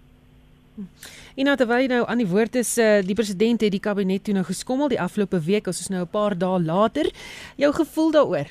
[1.35, 4.35] En nou terwyl nou aan die woord is uh, die president het die kabinet toe
[4.35, 7.11] nou geskommel die afgelope week ons is nou 'n paar dae later
[7.57, 8.49] jou gevoel daaroor.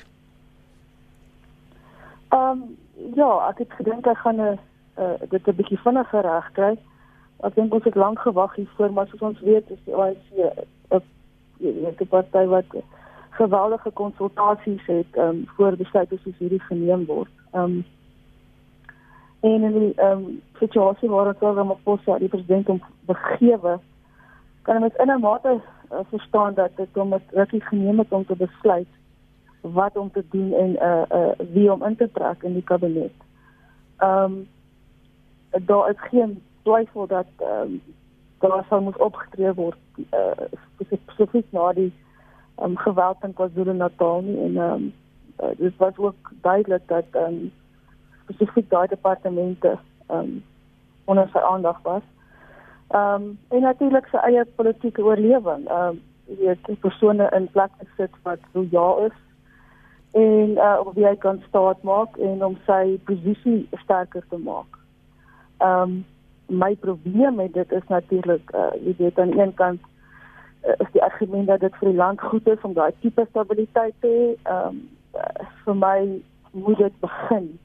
[2.28, 2.76] Ehm um,
[3.14, 4.58] ja, ek het gedink hy gaan 'n
[4.98, 6.76] uh, dit 'n bietjie vinniger reg kry.
[7.42, 11.96] Ek dink ons het lank gewag hiervoor, maar soos ons weet is die ANC 'n
[12.00, 12.64] 'n party wat
[13.30, 17.30] geweldige konsultasies het um, voor besluite soos hierdie geneem word.
[17.52, 17.84] Um,
[19.40, 23.78] en in die um, situasie waar ons oor Ramaphosa die president om begewe,
[24.62, 25.60] kan ons in 'n mate
[25.92, 28.88] uh, verstaan dat dit hom rukkie geneem het om te besluit
[29.60, 33.12] wat om te doen en uh uh wie om in te trek in die kabinet.
[33.98, 34.48] Um,
[35.64, 37.82] daar is geen twyfel dat ehm um,
[38.44, 39.78] daar sou moet opgetree word
[40.12, 40.48] uh
[41.04, 41.92] spesifiek na die
[42.56, 44.92] ehm um, geweld in KwaZulu-Natal en ehm um,
[45.42, 47.52] uh, dit was ook duidelik dat ehm um,
[48.22, 50.42] spesifiek daai departemente ehm um,
[51.04, 52.02] onder sy aandag was.
[52.88, 55.68] Ehm um, en natuurlik sy eie politieke oorlewing.
[55.68, 56.02] Ehm um,
[56.40, 59.16] jy die persone in plek sit wat so ja is
[60.14, 64.78] en uh of wie hy kan staat maak en om sy posisie sterker te maak.
[65.58, 66.04] Ehm um,
[66.46, 69.80] my probleem met dit is natuurlik uh jy weet aan een kant
[70.66, 73.94] uh, is die argument dat dit vir die land goed is om daai tipe stabiliteit
[74.00, 74.26] te hê.
[74.42, 77.58] Ehm um, uh, vir my moet dit begin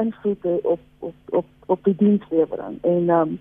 [0.00, 3.38] invloed op op op op die dienslewering en ehm um,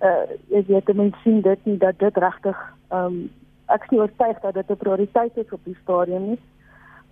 [0.00, 2.58] uh jy weet mense sien dit nie dat dit regtig
[2.88, 3.30] ehm um,
[3.66, 6.40] ek sien oortuig dat dit 'n prioriteit is op die stadium nie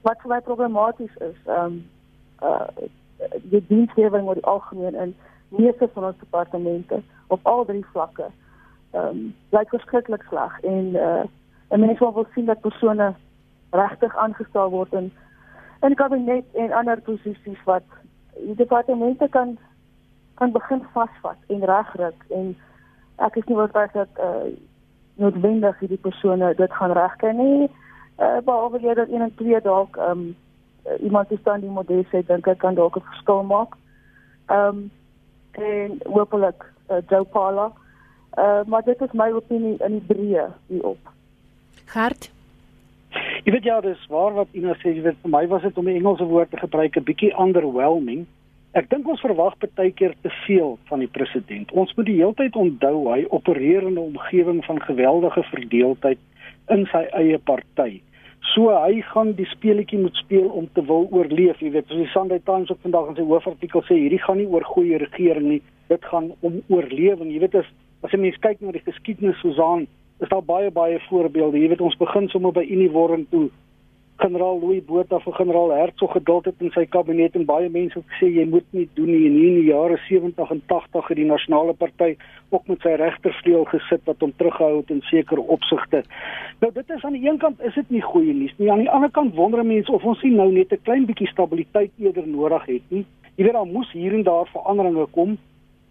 [0.04, 1.84] wat vir my problematies is, ehm um,
[2.42, 2.68] uh
[3.52, 5.14] die dienslewering oor die algemeen in
[5.58, 8.26] meeste van ons departemente op al drie vlakke
[8.90, 11.24] ehm um, lyk verskriklik sleg en uh
[11.68, 13.14] en mense wil sien dat persone
[13.70, 15.12] regtig aangestel word in
[15.80, 17.86] in kabinet en ander posisies wat
[18.36, 19.58] die departemente kan
[20.34, 22.56] kan begin vasvat en regruk en
[23.16, 24.52] ek is nie oortuig dat uh
[25.14, 27.70] noodwendig hierdie persone dit gaan regkry nie
[28.18, 30.34] uh, behalwe dat een en twee dalk ehm um,
[31.00, 33.76] iemand is dan die model sê dink ek kan dalk 'n verskil maak.
[34.46, 34.90] Ehm um,
[35.58, 37.72] en hopelik uh, Joe Paula.
[38.38, 41.12] Uh, maar dit is my opinie in die breë hierop.
[41.86, 42.32] Gert
[43.44, 45.88] Jy weet ja, dis waar wat Ina sê, jy weet vir my was dit om
[45.88, 48.26] 'n Engelse woord te gebruik 'n bietjie underwhelming.
[48.72, 51.70] Ek dink ons verwag baie keer te veel van die president.
[51.72, 56.18] Ons moet die hele tyd onthou hy opereer in 'n omgewing van geweldige verdeeldheid
[56.68, 58.00] in sy eie party.
[58.52, 61.62] So hy gaan die speletjie moet speel om te wil oorleef.
[61.64, 64.50] Jy weet, soos die Sunday Times op vandag in sy hoofartikel sê, hierdie gaan nie
[64.50, 67.32] oor goeie regering nie, dit gaan om oorlewing.
[67.32, 67.70] Jy weet as
[68.04, 69.86] as jy mens kyk na die geskiedenis Susan,
[70.20, 71.56] is daar baie baie voorbeelde.
[71.62, 73.48] Jy weet ons begin sommer by Uniworm toe
[74.16, 78.12] generaal Louis Botha vir generaal Hertzog geduld het in sy kabinet en baie mense het
[78.14, 81.26] gesê jy moet nie doen nie en in die jare 70 en 80 het die
[81.28, 82.10] nasionale party
[82.54, 86.04] ook met sy regtervleuel gesit wat hom teruggehou het in sekere opsigte.
[86.62, 88.70] Nou dit is aan die een kant is dit nie goeie nuus nie.
[88.72, 91.90] Aan die ander kant wonder mense of ons nie nou net 'n klein bietjie stabiliteit
[91.98, 93.04] eerder nodig het nie.
[93.36, 95.38] Jy weet daar moes hier en daar veranderinge kom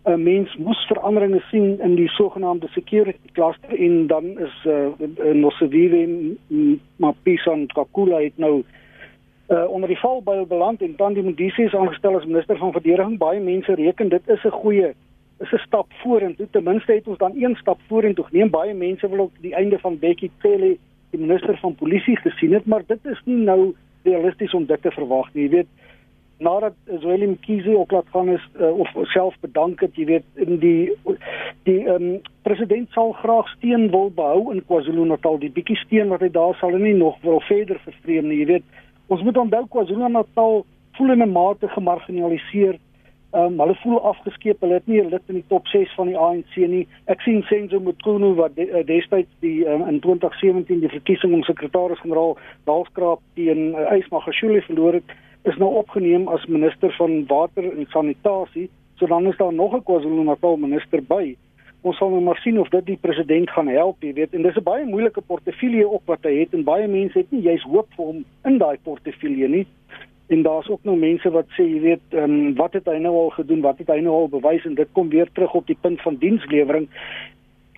[0.06, 6.36] 'n mens moes veranderinge sien in die sogenaamde security cluster en dan is uh, Noseviwe
[6.96, 8.63] Mapisa en Kakula het nou
[9.48, 13.18] uh, onder die valbuil beland en dan die Modise is aangestel as minister van verdediging.
[13.18, 14.94] Baie mense reken dit is 'n goeie
[15.39, 16.48] is 'n stap vorentoe.
[16.52, 18.50] Ten minste het ons dan een stap vorentoe geneem.
[18.50, 20.78] Baie mense wil ook die einde van Bekkie Cele,
[21.10, 24.92] die minister van polisie gesien het, maar dit is nie nou realisties om dit te
[24.92, 25.44] verwag nie.
[25.44, 25.68] Jy weet
[26.43, 30.60] nadat Zweli Mkhize ook laat gaan is uh, of self bedank het, jy weet in
[30.60, 30.91] die
[31.63, 36.29] die um, president sal graag steen wil behou in KwaZulu-Natal, die bietjie steen wat hy
[36.36, 38.82] daar sal nie nog wil verder vervreem nie, jy weet.
[39.08, 40.65] Ons moet onthou KwaZulu-Natal
[40.97, 42.79] voel in 'n mate gemarginaliseer.
[43.34, 46.17] Um, hulle voel afgeskeep, hulle het nie 'n lid in die top 6 van die
[46.17, 46.88] ANC nie.
[47.08, 51.43] Ek sien Senzo Mkhunu wat de, uh, destyds die um, in 2017 die verkiesing om
[51.43, 55.10] sekretaris-generaal Dalskraap teen uh, eh, Ysmagashule verloor het
[55.43, 59.84] is nou opgeneem as minister van water en sanitasie, so dan is daar nog 'n
[59.84, 61.36] KwaZulu-Natal minister by.
[61.82, 64.34] Ons sal nou maar sien of dit die president gaan help, jy weet.
[64.34, 67.41] En dis 'n baie moeilike portefeulje op wat hy het en baie mense het nie
[67.41, 69.65] juis hoop vir hom in daai portefeulje nie.
[70.27, 73.13] En daar's ook nou mense wat sê, jy weet, ehm um, wat het hy nou
[73.15, 73.62] al gedoen?
[73.62, 74.65] Wat het hy nou al bewys?
[74.65, 76.88] En dit kom weer terug op die punt van dienslewering.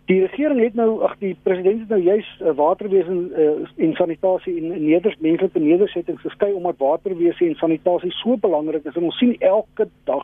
[0.05, 3.93] Die regering het nou ag die president het nou juis uh, waterwese en, uh, en
[3.97, 9.17] sanitasie en neders menslike nedersettings geskei omdat waterwese en sanitasie so belangrik is en ons
[9.17, 10.21] sien elke dag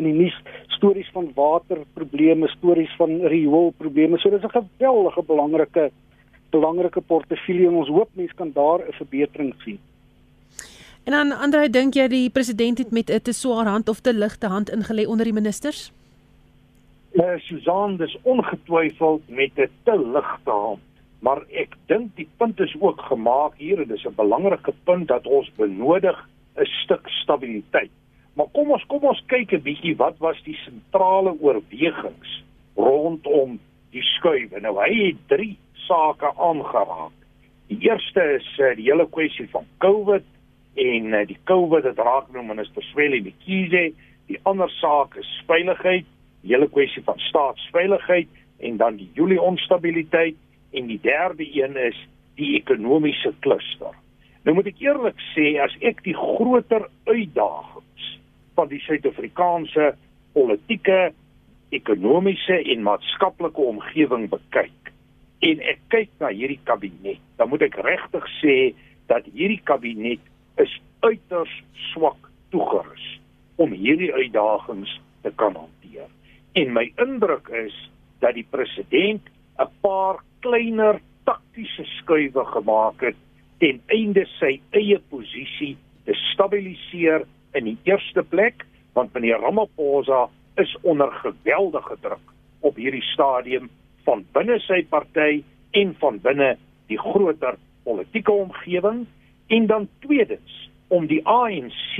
[0.00, 0.36] in die nuus
[0.74, 4.18] stories van waterprobleme, stories van rioolprobleme.
[4.18, 5.90] So dis 'n geweldige belangrike
[6.50, 9.78] belangrike portefeulje en ons hoop mense kan daar 'n verbetering sien.
[11.04, 14.14] En dan Andre, dink jy die president het met 'n te swaar hand of te
[14.14, 15.92] ligte hand ingelê onder die ministers?
[17.12, 20.86] Uh, Susan dis ongetwyfeld met 'n te ligte hand
[21.20, 25.26] maar ek dink die punt is ook gemaak hier en dis 'n belangrike punt dat
[25.26, 27.90] ons benodig 'n stuk stabiliteit
[28.40, 32.30] Maar kom ons kom ons kyk 'n bietjie wat was die sentrale oorwegings
[32.76, 33.58] rondom
[33.90, 34.60] die skuwe.
[34.60, 37.16] Nou hy het drie sake aangeraak.
[37.68, 40.24] Die eerste is uh, die hele kwessie van COVID
[40.74, 43.92] en uh, die COVID het raak nou minister Sweli Mkhize.
[44.26, 46.06] Die ander saak is veiligheid,
[46.48, 48.28] hele kwessie van staatsveiligheid
[48.60, 50.36] en dan die Julie onstabiliteit
[50.72, 51.98] en die derde een is
[52.40, 53.96] die ekonomiese kluster.
[54.44, 58.06] Nou moet ek eerlik sê as ek die groter uitdagings
[58.56, 59.92] van die Suid-Afrikaanse
[60.32, 61.10] politieke,
[61.70, 64.92] ekonomiese en maatskaplike omgewing bekyk
[65.46, 68.56] en ek kyk na hierdie kabinet, dan moet ek regtig sê
[69.08, 70.24] dat hierdie kabinet
[70.60, 70.72] is
[71.04, 71.52] uiters
[71.90, 73.06] swak toegerus
[73.60, 74.92] om hierdie uitdagings
[75.24, 76.08] te kan hanteer.
[76.52, 77.74] En my indruk is
[78.18, 79.22] dat die president
[79.58, 83.16] 'n paar kleiner taktiese skuwe gemaak het
[83.58, 90.76] ten einde sy eie posisie te stabiliseer in die eerste plek want meneer Ramaphosa is
[90.82, 93.70] onder geweldige druk op hierdie stadium
[94.04, 99.06] van binne sy party en van binne die groter politieke omgewing
[99.46, 101.94] en dan tweedens om die ANC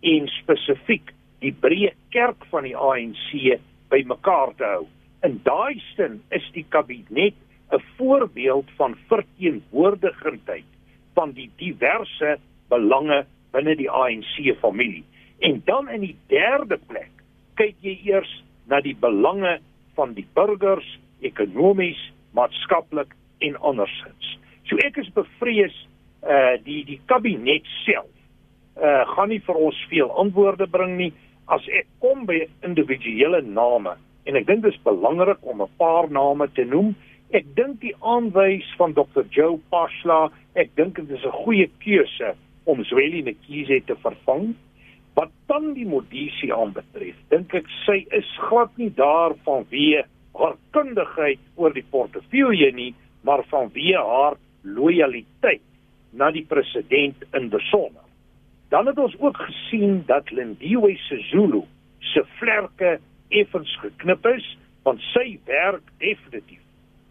[0.00, 3.56] en spesifiek die breë kerk van die ANC
[3.90, 4.86] bymekaar te hou.
[5.26, 7.36] In daai sin is die kabinet
[7.70, 10.64] 'n voorbeeld van verteenwoordigendheid
[11.14, 15.04] van die diverse belange binne die ANC familie.
[15.38, 17.10] En dan in die derde plek
[17.54, 18.30] kyk jy eers
[18.66, 19.58] na die belange
[19.94, 22.00] van die burgers ekonomies,
[22.32, 24.38] maatskaplik en andersins.
[24.68, 25.76] So ek is bevrees
[26.20, 28.10] uh die die kabinet self
[28.76, 31.12] uh gaan nie vir ons veel antwoorde bring nie
[31.50, 33.96] as ek kom by individuele name
[34.28, 36.94] en ek dink dit is belangrik om 'n paar name te noem.
[37.32, 39.24] Ek dink die aanwys van Dr.
[39.30, 42.34] Joe Pashla, ek dink dit is 'n goeie keuse
[42.64, 44.54] om Zweli Mkhize te vervang.
[45.14, 51.40] Wat dan die Modisi aanbetref, dink ek sy is glad nie daar vanweë haar kundigheid
[51.56, 55.62] oor die portefeulje nie, maar vanweë haar lojaliteit
[56.12, 58.09] na die president in besonder.
[58.70, 61.62] Dan het ons ook gesien dat Lindiwe Sisulu
[61.98, 64.46] se vlerke effens geknip is,
[64.82, 66.62] want sy werk definitief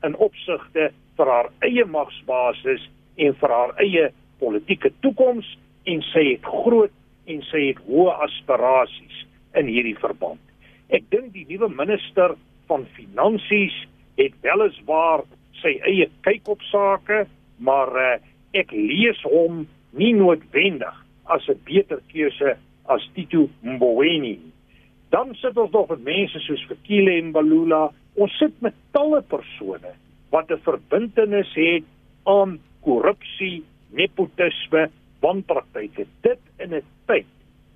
[0.08, 2.86] in opsigte vir haar eie magsbasis
[3.20, 4.06] en vir haar eie
[4.40, 5.50] politieke toekoms
[5.84, 6.96] en sy het groot
[7.28, 9.20] en sy het hoë aspirasies
[9.60, 10.40] in hierdie verband.
[10.96, 12.38] Ek dink die nuwe minister
[12.72, 13.76] van finansies
[14.16, 15.28] het weliswaar
[15.60, 17.26] sy eie kyk op sake,
[17.60, 18.16] maar uh,
[18.56, 24.40] ek lees hom nie noodwendig as 'n beter keuse as Tito Mboweni.
[25.10, 27.90] Dan sit ons nog met mense soos Fikile en Balula.
[28.14, 29.94] Ons sit met talle persone
[30.30, 31.84] wat 'n verbintenis het
[32.24, 34.90] aan korrupsie, nepotisme,
[35.22, 36.06] wanpraktyke.
[36.22, 37.26] Dit in 'n tyd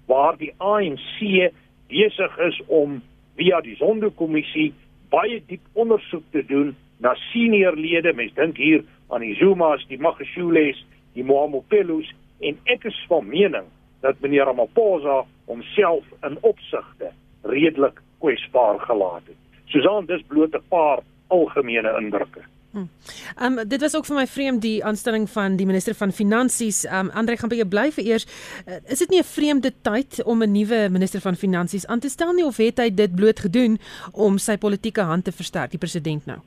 [0.05, 1.51] waar die ANC
[1.87, 3.01] besig is om
[3.35, 4.73] via die Zondo-kommissie
[5.09, 8.13] baie diep ondersoek te doen na senior lede.
[8.13, 12.13] Mens dink hier aan die Zuma's, die Magashules, die Mohamopelus
[12.43, 13.67] en ek is van mening
[14.01, 19.39] dat meneer Ramaphosa homself in opsigte redelik kwesbaar gelaat het.
[19.65, 22.43] Susan, dis bloot 'n paar algemene indrukke.
[22.73, 26.85] Ehm um, dit was ook vir my vreemd die aanstelling van die minister van finansies.
[26.85, 28.25] Ehm um, Andre gaan jou bly vir eers.
[28.67, 32.09] Uh, is dit nie 'n vreemde tyd om 'n nuwe minister van finansies aan te
[32.09, 33.79] stel nie of het hy dit bloot gedoen
[34.11, 36.39] om sy politieke hand te versterk, die president nou?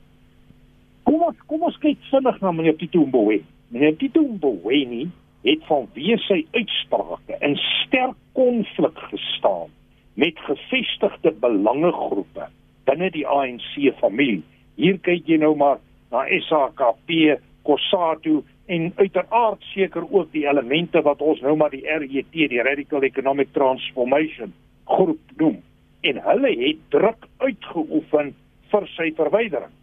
[1.03, 3.45] Kom ons kom ons kyk vinnig na meneer Tito Mboweni.
[3.67, 5.11] Meneer Tito Mboweni
[5.47, 9.71] het vanweë sy uitsprake in sterk konflik gestaan
[10.19, 12.49] met gevestigde belangegroepe
[12.87, 14.43] binne die ANC familie.
[14.75, 15.79] Hier kyk jy nou maar
[16.11, 22.31] na SAKP, COSATU en uiteraard seker ook die elemente wat ons nou maar die RET,
[22.31, 24.53] die Radical Economic Transformation
[24.87, 25.61] groep noem.
[26.07, 28.33] En hulle het druk uitgeoefen
[28.71, 29.73] vir sy verwydering.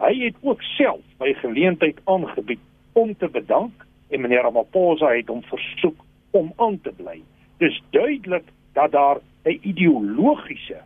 [0.00, 2.62] Hy het ook self by geleentheid aangebied
[2.98, 6.04] om te bedank en meneer Ramaphosa het hom versoek
[6.38, 7.18] om aan te bly.
[7.58, 8.46] Dis duidelik
[8.78, 10.80] dat daar 'n ideologiese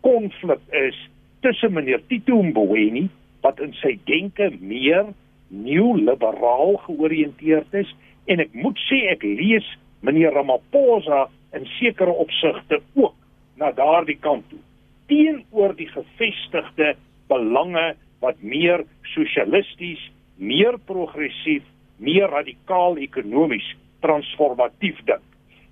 [0.00, 0.98] konflik is
[1.40, 3.08] tussen meneer Tito Mboweni
[3.40, 5.06] wat in sy denke meer
[5.48, 7.94] nuwe-liberaal georiënteerd is
[8.24, 9.66] en ek moet sê ek lees
[10.00, 13.14] meneer Ramaphosa in sekere opsigte ook
[13.56, 14.60] na daardie kant toe
[15.06, 16.94] teenoor die gevestigde
[17.28, 17.94] belange
[18.24, 20.00] wat meer sosialisties,
[20.36, 21.64] meer progressief,
[22.04, 23.66] meer radikaal ekonomies
[24.04, 25.24] transformatief dink.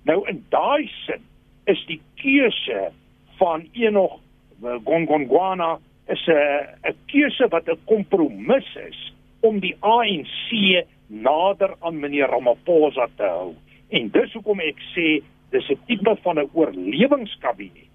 [0.09, 1.23] Nou in daai sin
[1.71, 2.91] is die keuse
[3.39, 4.19] van enog
[4.63, 12.27] Gongongwana is 'n 'n keuse wat 'n kompromis is om die ANC nader aan meneer
[12.27, 13.55] Ramaphosa te hou.
[13.89, 15.21] En dis hoekom ek sê
[15.51, 17.91] dis 'n tipe van 'n oorlewingskabinet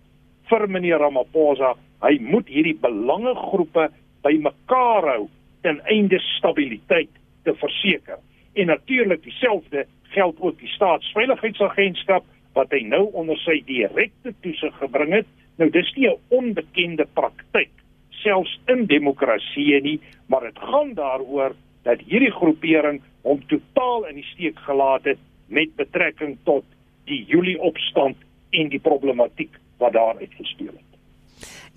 [0.49, 1.75] vir meneer Ramaphosa.
[2.01, 3.91] Hy moet hierdie belangegroepe
[4.23, 5.29] bymekaar hou
[5.63, 7.11] ten einde stabiliteit
[7.45, 8.19] te verseker.
[8.59, 12.25] En natuurlik dieselfde geld ook die staatsveiligheidsagentskap
[12.59, 15.29] wat hy nou onder sy direkte toesig gebring het.
[15.63, 17.71] Nou dis nie 'n onbekende praktyk
[18.23, 24.29] selfs in demokrasie nie, maar dit gaan daaroor dat hierdie groepering hom totaal in die
[24.35, 26.65] steek gelaat het met betrekking tot
[27.05, 28.17] die Julie opstand
[28.51, 30.88] en die problematiek wat daar uitgespeel het.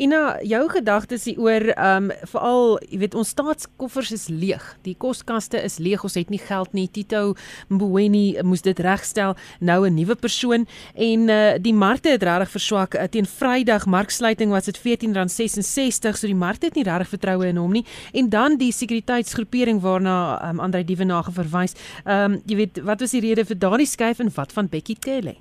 [0.02, 4.64] Ina, jou gedagtes hier oor ehm um, veral, jy weet ons staatskoffers is leeg.
[4.82, 6.02] Die koskaste is leeg.
[6.02, 6.88] Ons het nie geld nie.
[6.90, 7.36] Tito
[7.70, 9.36] Mboweni moes dit regstel.
[9.60, 12.96] Nou 'n nuwe persoon en uh, die markte het regtig verswak.
[12.96, 17.62] Uh, teen Vrydag marksluiting was dit R14.66, so die markte het nie regtig vertroue in
[17.62, 17.86] hom nie.
[18.14, 21.78] En dan die sekuriteitsgroepering waarna um, Andre Dievenage verwys.
[22.06, 24.98] Ehm um, jy weet, wat was die rede vir daardie skuif en wat van Bekkie
[25.00, 25.36] Cele?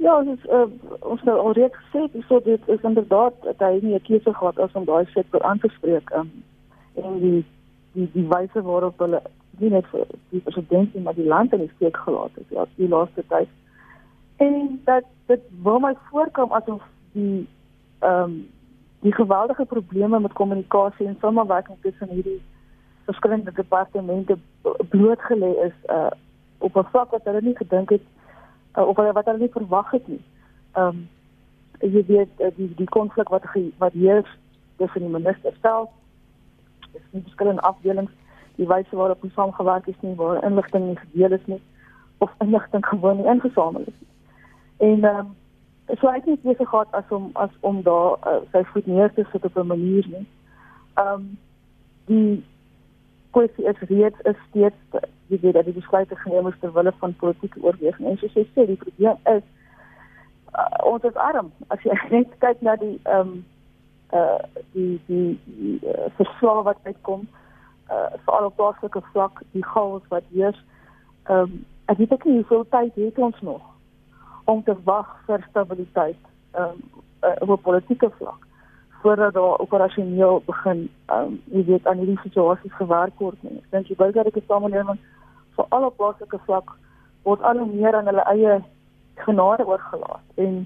[0.00, 0.64] Ja, ons is, uh,
[1.04, 4.58] ons nou al reeds gesê, so dit is inderdaad dat hy nie 'n keuse gehad
[4.58, 6.30] as om daai sektor aan te spreek um,
[6.94, 7.44] en die
[7.92, 9.20] die die wyse waarop hulle
[9.58, 12.88] nie net vir die president maar die land in die steek gelaat het ja, die
[12.88, 13.48] laaste tyd.
[14.36, 16.82] En dat dit wil my voorkom asof
[17.12, 17.46] die
[17.98, 18.48] ehm um,
[19.00, 22.40] die geweldige probleme met kommunikasie en samewerking tussen hierdie
[23.04, 24.38] verskillende departemente
[24.88, 26.10] blootgelê is uh,
[26.58, 28.02] op 'n vlak wat hulle nie gedink het
[28.76, 30.22] uh, of wat hulle nie verwag het nie.
[30.72, 31.08] Ehm um,
[31.80, 33.44] jy weet uh, die die konflik wat
[33.78, 34.28] wat heers
[34.76, 35.88] tussen die minister self
[36.92, 38.12] is nie verskillende afdelings
[38.60, 41.60] die wyse waarop ons saamgewerk het nie waar inligting nie gedeel is nie
[42.18, 44.00] of inligting gewoon nie ingesamel is.
[44.76, 45.36] En ehm um,
[46.00, 49.24] so ek het nie gehad as om as om daar uh, sy voet neer te
[49.32, 50.26] sit op 'n manier nie.
[50.94, 51.38] Ehm um,
[52.06, 52.44] die
[53.30, 57.16] kwessie is reeds is steeds jy weet dat die besluite geneem is ter wille van
[57.22, 59.44] politieke oorweging en soos jy sê die probleem is
[60.54, 63.40] uh, ons is arm as jy net kyk na die ehm um,
[64.18, 64.42] uh
[64.74, 67.26] die die, die uh, verslae wat uitkom
[67.94, 70.58] uh veral op plaaslike vlak die chaos wat heers
[71.28, 71.60] ehm um,
[71.92, 73.62] ek weet ek nie hoeveel tyd het ons nog
[74.50, 76.22] om te wag vir stabiliteit
[76.52, 78.46] ehm um, uh, op 'n politieke vlak
[79.02, 83.56] voordat daar operasioneel begin ehm um, jy weet aan hierdie situasies gewerk word nie.
[83.56, 84.98] Ek dink die burgerlike samelewing
[85.60, 86.72] vir alle plaaslike vlak
[87.28, 88.60] word al hoe meer aan hulle eie
[89.24, 90.62] genade oorgelaat en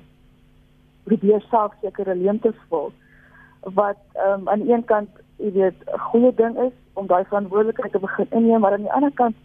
[1.08, 2.92] probeer self sekere leemtes vul
[3.78, 5.10] wat ehm um, aan een kant
[5.42, 8.92] jy weet 'n goeie ding is om daai verantwoordelikheid te begin inneem, maar aan die
[8.92, 9.36] ander kant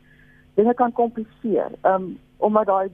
[0.54, 1.72] dinge kan kompliseer.
[1.82, 2.90] Ehm um, omdat daai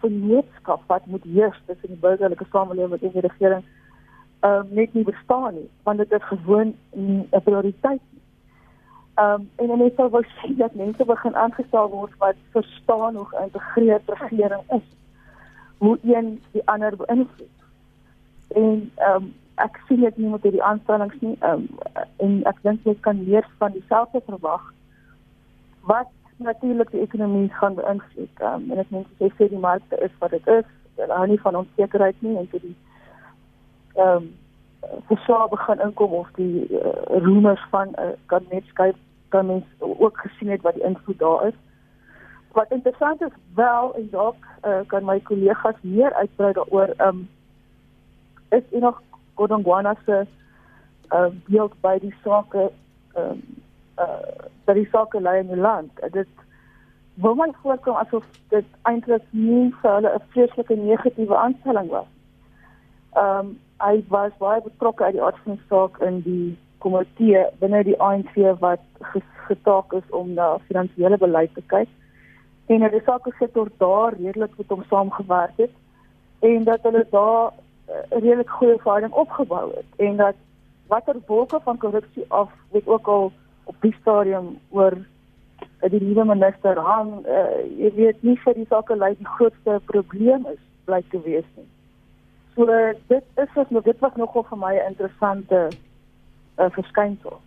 [0.00, 3.64] vennootskap wat moet heers tussen die burgerlike samelewing en die regering
[4.40, 8.17] ehm um, net nie bestaan nie want dit is gewoon 'n prioriteit nie.
[9.18, 14.02] Ehm um, en sou wou sê dat mense begin aangestel word wat verstaan hoe geïntegreerd
[14.06, 14.84] regering is.
[15.78, 17.56] Hoe een die ander beïnvloed.
[18.48, 21.34] En ehm um, ek sien dit nie met hierdie aanstellings nie.
[21.40, 24.70] Ehm um, en ek dink jy kan meer van dieselfde verwag
[25.90, 28.44] wat natuurlik die ekonomie gaan beïnvloed.
[28.44, 30.70] Ehm um, en ek meen jy sê die markte is wat dit is.
[31.02, 32.76] Hulle hou nie van onsekerheid nie en dit die
[33.96, 34.30] ehm um,
[35.10, 36.96] verslae begin inkom of die uh,
[37.26, 38.94] rumors van uh, kan net skryf
[39.28, 41.54] kan mens ook gesien het wat die invloed daar is.
[42.52, 47.28] Wat interessant is wel en dalk uh, kan my kollegas meer uitbrei daaroor ehm um,
[48.48, 49.02] is er nog
[49.34, 50.26] Godongwana se
[51.12, 52.70] uh, beeld by die sake
[53.14, 53.42] ehm um,
[53.98, 55.90] uh, by die sake lê in die land.
[56.12, 56.28] Dit
[57.14, 62.10] wil my voorkom asof dit eintlik nie vir hulle 'n vreeslike negatiewe aanstelling was.
[63.12, 67.44] Ehm um, hy was baie betrokke uit die aard van die saak in die komitee
[67.60, 68.84] binne die ANC wat
[69.46, 71.88] gestaak is om na finansiële beleid te kyk.
[72.68, 75.74] En die sake sektor daar redelik met hom saamgewerk het
[76.38, 77.52] en dat hulle daar
[77.88, 80.34] uh, redelik goeie verhouding opgebou het en dat
[80.86, 83.32] watter wolke van korrupsie af weet ook al
[83.64, 88.68] op die stadium oor uh, die nuwe minister hang uh, jy weet nie vir die
[88.68, 91.68] sake lei die grootste probleem is bly te wees nie.
[92.54, 92.66] So
[93.06, 95.68] dit is wat dit was nogal vir my interessante
[96.58, 97.40] uh, verskynsel.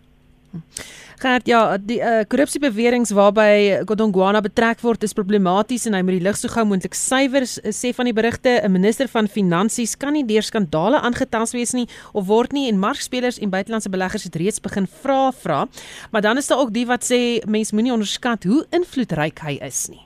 [1.22, 6.24] Gert, ja, die uh, korrupsiebeweringe waarby Godongwana betrek word is problematies en hy moet die
[6.26, 10.26] lig so gou moontlik suiwer sê van die berigte 'n minister van finansies kan nie
[10.26, 14.60] deur skandale aangetast wees nie of word nie en markspelers en buitelandse beleggers het reeds
[14.60, 15.66] begin vra vra.
[16.10, 19.88] Maar dan is daar ook die wat sê mens moenie onderskat hoe invloedryk hy is
[19.88, 20.02] nie.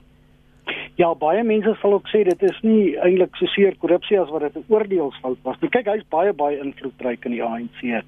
[0.97, 4.41] Ja, baie mense sal ook sê dit is nie eintlik so seer korrupsie as wat
[4.41, 5.57] dit 'n oordeelsfout was.
[5.61, 8.05] Maar kyk, hy's baie baie invloedryk in die ANC.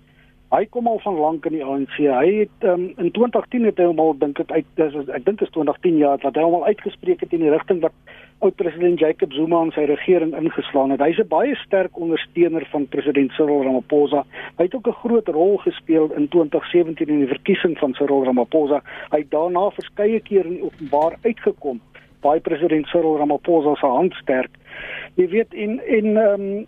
[0.50, 2.00] Hy kom al van lank in die ANC.
[2.02, 5.43] Hy het um, in 2010 het hy hom al dink ek uit dis ek dink
[5.45, 7.93] is 2010 jaar dat hy hom al uitgespreek het in die rigting wat
[8.41, 11.04] oud president Jacob Zuma en sy regering ingeslaan het.
[11.06, 14.24] Hy's 'n baie sterk ondersteuner van president Cyril Ramaphosa.
[14.58, 18.82] Hy het ook 'n groot rol gespeel in 2017 in die verkiesing van Cyril Ramaphosa.
[19.12, 21.80] Hy het daarna verskeie keer in openbaar uitgekom
[22.22, 24.52] by president Cyril Ramaphosa se hand sterk.
[25.16, 26.68] Jy weet in in ehm um,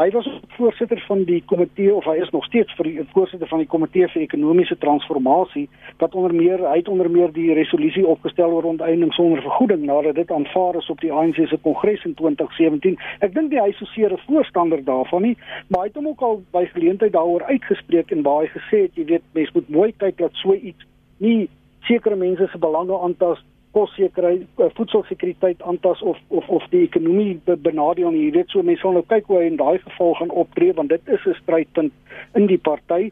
[0.00, 3.60] Hy was voorsitter van die komitee of hy is nog steeds vir die voorsitter van
[3.60, 5.66] die komitee vir ekonomiese transformasie
[6.00, 10.16] wat onder meer hy het onder meer die resolusie opgestel oor onteiening sonder vergoeding nadat
[10.16, 12.96] dit aanvaar is op die ANC se kongres in 2017.
[13.20, 15.36] Ek dink hy is so seer 'n voorstander daarvan nie,
[15.68, 19.04] maar hy het hom ook al by geleentheid daaroor uitgespreek en baie gesê het jy
[19.04, 20.86] weet mens moet mooi kyk dat so iets
[21.18, 21.48] nie
[21.84, 23.44] sekere mense se belange aantas
[23.76, 28.24] kossekerheid eh, voedselsekuriteit aantas of of of die ekonomie benadeel nie.
[28.28, 30.88] Jy weet so mense sal nou kyk hoe hy in daai geval gaan optree want
[30.88, 31.92] dit is 'n strydpunt
[32.34, 33.10] in die party.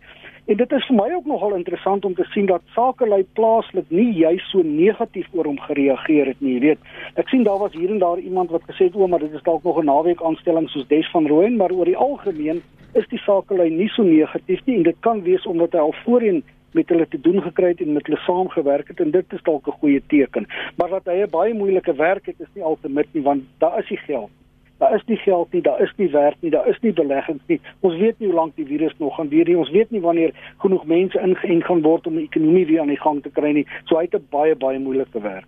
[0.49, 4.13] En dit is vir my ook nogal interessant om te sien dat sakelei plaaslik nie
[4.17, 6.79] juis so negatief oor hom gereageer het nie, jy weet.
[7.21, 9.43] Ek sien daar was hier en daar iemand wat gesê het o, maar dit is
[9.43, 12.63] dalk nog 'n naweek aanstelling soos Des van Rooyen, maar oor die algemeen
[12.95, 16.43] is die sakelei nie so negatief nie en dit kan wees omdat hy al voorheen
[16.73, 19.66] met hulle te doen gekry het en met hulle saamgewerk het en dit is dalk
[19.66, 20.47] 'n goeie teken.
[20.77, 23.91] Maar dat hy 'n baie moeilike werk het is nie altemit nie want daar is
[23.91, 24.31] nie geld.
[24.79, 27.61] Daar is nie geld nie, daar is nie werk nie, daar is nie beleggings nie.
[27.81, 29.59] Ons weet nie hoe lank die virus nog gaan duur nie.
[29.59, 33.01] Ons weet nie wanneer genoeg mense ingeënt gaan word om die ekonomie weer aan die
[33.01, 33.66] gang te kry nie.
[33.85, 35.47] So hy het 'n baie baie moeilike werk.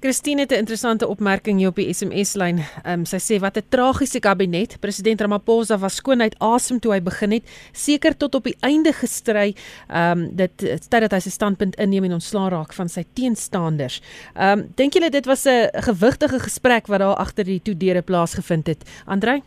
[0.00, 2.58] Christine het 'n interessante opmerking hier op die SMS-lyn.
[2.58, 4.80] Ehm um, sy sê wat 'n tragiese kabinet.
[4.80, 9.54] President Ramaphosa was skoonheid asem toe hy begin het, seker tot op die einde gestry.
[9.88, 10.56] Ehm um, dit
[10.88, 14.02] tyd dat hy sy standpunt inneem en ontslaa raak van sy teenstanders.
[14.34, 18.66] Ehm um, dink julle dit was 'n gewigtige gesprek wat daar agter die toedeure plaasgevind
[18.66, 19.02] het?
[19.06, 19.42] Andrei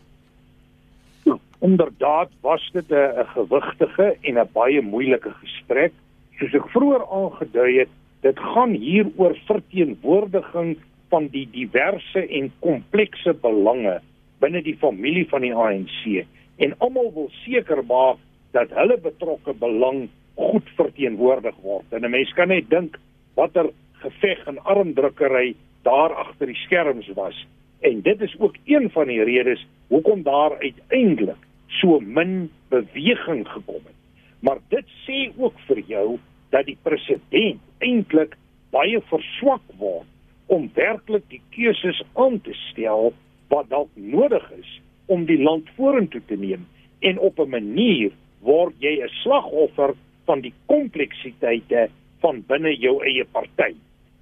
[1.24, 5.92] ja, Inderdaad was dit 'n gewigtige en 'n baie moeilike gesprek.
[6.38, 7.88] Soos ek vroeër aangedui het,
[8.20, 10.76] Dit gaan hier oor verteenwoordiging
[11.08, 14.00] van die diverse en komplekse belange
[14.40, 16.26] binne die familie van die ANC
[16.60, 18.20] en almal wil seker maak
[18.56, 20.08] dat hulle betrokke belang
[20.40, 21.86] goed verteenwoordig word.
[21.92, 22.98] En 'n mens kan net dink
[23.34, 23.70] watter
[24.02, 27.46] geveg en armdrukkery daar agter die skerms was.
[27.80, 33.82] En dit is ook een van die redes hoekom daar uiteindelik so min beweging gekom
[33.84, 33.98] het.
[34.40, 36.18] Maar dit sê ook vir jou
[36.50, 38.36] dat die president eintlik
[38.70, 40.06] baie verswak word
[40.50, 43.12] om werklik die keuses aan te stel
[43.50, 44.70] wat dalk nodig is
[45.10, 46.66] om die land vorentoe te neem
[47.00, 49.94] en op 'n manier word jy 'n slagoffer
[50.24, 51.88] van die kompleksiteite
[52.20, 53.74] van binne jou eie party.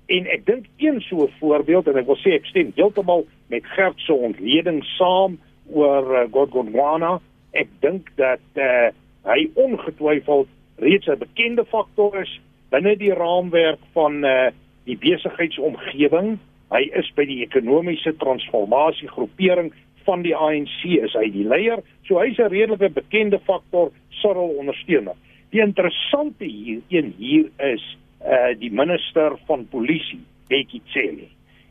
[0.09, 3.64] En ek dink een so 'n voorbeeld en ek wil sê ek stem heeltemal met
[3.64, 5.39] Gert se ontleding saam
[5.70, 7.20] oor uh, Godgodwana.
[7.53, 8.89] Ek dink dat uh,
[9.24, 10.49] hy ongetwyfeld
[10.79, 14.51] reeds 'n bekende faktor is binne die raamwerk van uh,
[14.85, 16.39] die besigheidsomgewing.
[16.70, 19.72] Hy is by die ekonomiese transformasie groepering
[20.05, 21.83] van die ANC is hy die leier.
[22.09, 25.16] So hy's 'n redelike bekende faktor Cyril ondersteuner.
[25.51, 31.29] Die interessante hier een hier is uh die minister van polisie, Bekkie Cele.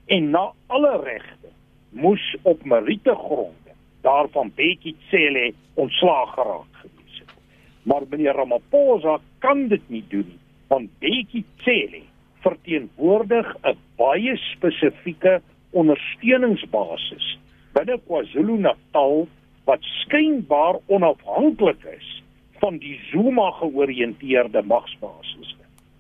[0.08, 1.50] En na alle regte
[1.90, 6.97] moes op meriete gronde daarvan Bekkie Cele ontslaag geraak het
[7.88, 10.36] maar meneer Ramaphosa kan dit nie doen
[10.68, 12.04] want Bekkie Cele
[12.44, 17.38] verteenwoordig 'n baie spesifieke ondersteuningsbasis
[17.74, 19.28] binne KwaZulu-Natal
[19.66, 22.24] wat skynbaar onafhanklik is
[22.60, 25.56] van die Zuma georiënteerde magsbasis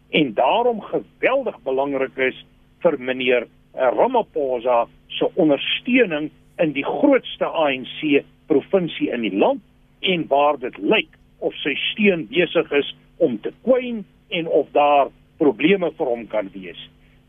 [0.10, 2.46] en daarom geweldig belangrik is
[2.84, 9.62] vir meneer Ramaphosa se ondersteuning in die grootste ANC provinsie in die land
[10.00, 15.12] en waar dit lyk of sy steun besig is om te kwyn en of daar
[15.38, 16.80] probleme vir hom kan wees.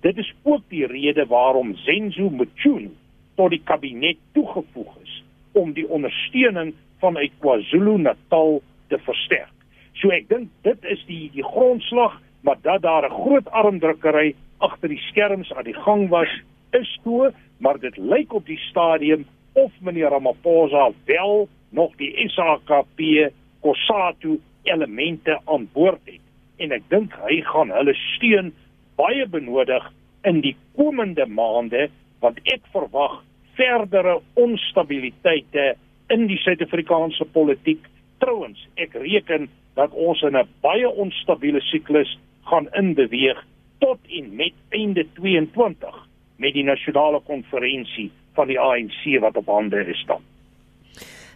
[0.01, 2.91] Dit is ook die rede waarom Zenzo Mchunu
[3.37, 5.23] tot die kabinet toegevoeg is
[5.59, 9.55] om die ondersteuning vanuit KwaZulu-Natal te versterk.
[9.99, 14.89] So ek dink dit is die die grondslag, maar dat daar 'n groot armdrukkery agter
[14.89, 16.31] die skerms aan die gang was,
[16.73, 23.33] is toe, maar dit lyk op die stadium of meneer Ramaphosa wel nog die SAKP
[23.61, 24.39] Kossatu
[24.69, 26.25] elemente aan boord het
[26.63, 28.53] en ek dink hy gaan hulle steun
[28.99, 29.85] baie benodig
[30.27, 31.89] in die komende maande
[32.23, 33.21] want ek verwag
[33.59, 35.75] verdere onstabiliteite
[36.15, 37.81] in die Suid-Afrikaanse politiek.
[38.23, 39.49] Trouwens, ek reken
[39.79, 42.19] dat ons in 'n baie onstabiele siklus
[42.51, 43.39] gaan inbeweeg
[43.79, 46.07] tot en met einde 22
[46.37, 50.23] met die nasionale konferensie van die ANC wat op hande is staan.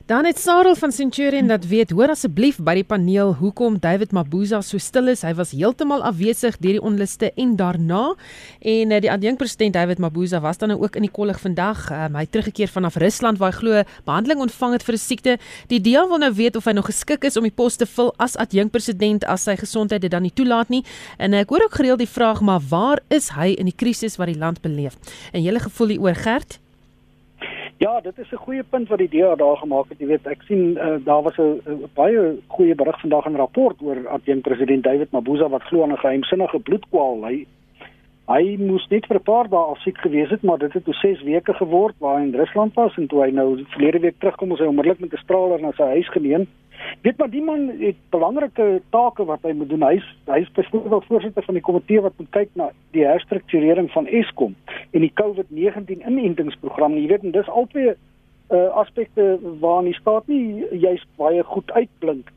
[0.06, 4.58] Dan het Sarel van Centurion dat weet, hoor asseblief by die paneel hoekom David Mabuza
[4.66, 5.20] so stil is.
[5.22, 8.00] Hy was heeltemal afwesig deur die onluste en daarna.
[8.58, 11.84] En uh, die adjunkpresident David Mabuza was dan nou ook in die kollig vandag.
[11.94, 15.36] Um, hy het teruggekeer vanaf Rusland waar hy glo behandeling ontvang het vir 'n siekte.
[15.70, 18.10] Die DEA wil nou weet of hy nog geskik is om die pos te vul
[18.18, 20.82] as adjunkpresident as sy gesondheid dit dan nie toelaat nie.
[21.18, 24.26] En ek hoor ook gereeld die vraag, maar waar is hy in die krisis wat
[24.26, 24.98] die land beleef?
[25.32, 26.61] En julle gevoel hieroor Gert?
[27.82, 29.98] Ja, dit is 'n goeie punt wat die DA daar gemaak het.
[29.98, 33.82] Jy weet, ek sien uh, daar was 'n baie goeie berig vandag in 'n rapport
[33.82, 37.24] oor adjunk president David Mabuza wat glo aan 'n geheimsinnige bloedkwaal.
[37.26, 37.46] Hy
[38.32, 40.94] hy moes net vir 'n paar dae al siek gewees het, maar dit het toe
[40.94, 44.52] 6 weke geword waar hy in Rusland was en toe hy nou verlede week terugkom,
[44.52, 46.46] is hy onmiddellik met 'n straler na sy huis geneem.
[47.02, 49.82] Weet maar die man het belangrike take wat hy moet doen.
[49.82, 54.54] Hy's hy's byvoorbeeld voorsitter van die komitee wat moet kyk na die herstrukturering van Eskom
[54.90, 56.96] en die COVID-19 inentingsprogram.
[56.96, 57.94] Jy weet, en dis albei
[58.52, 62.30] uh, aspekte waarin die staat nie juist baie goed uitblink.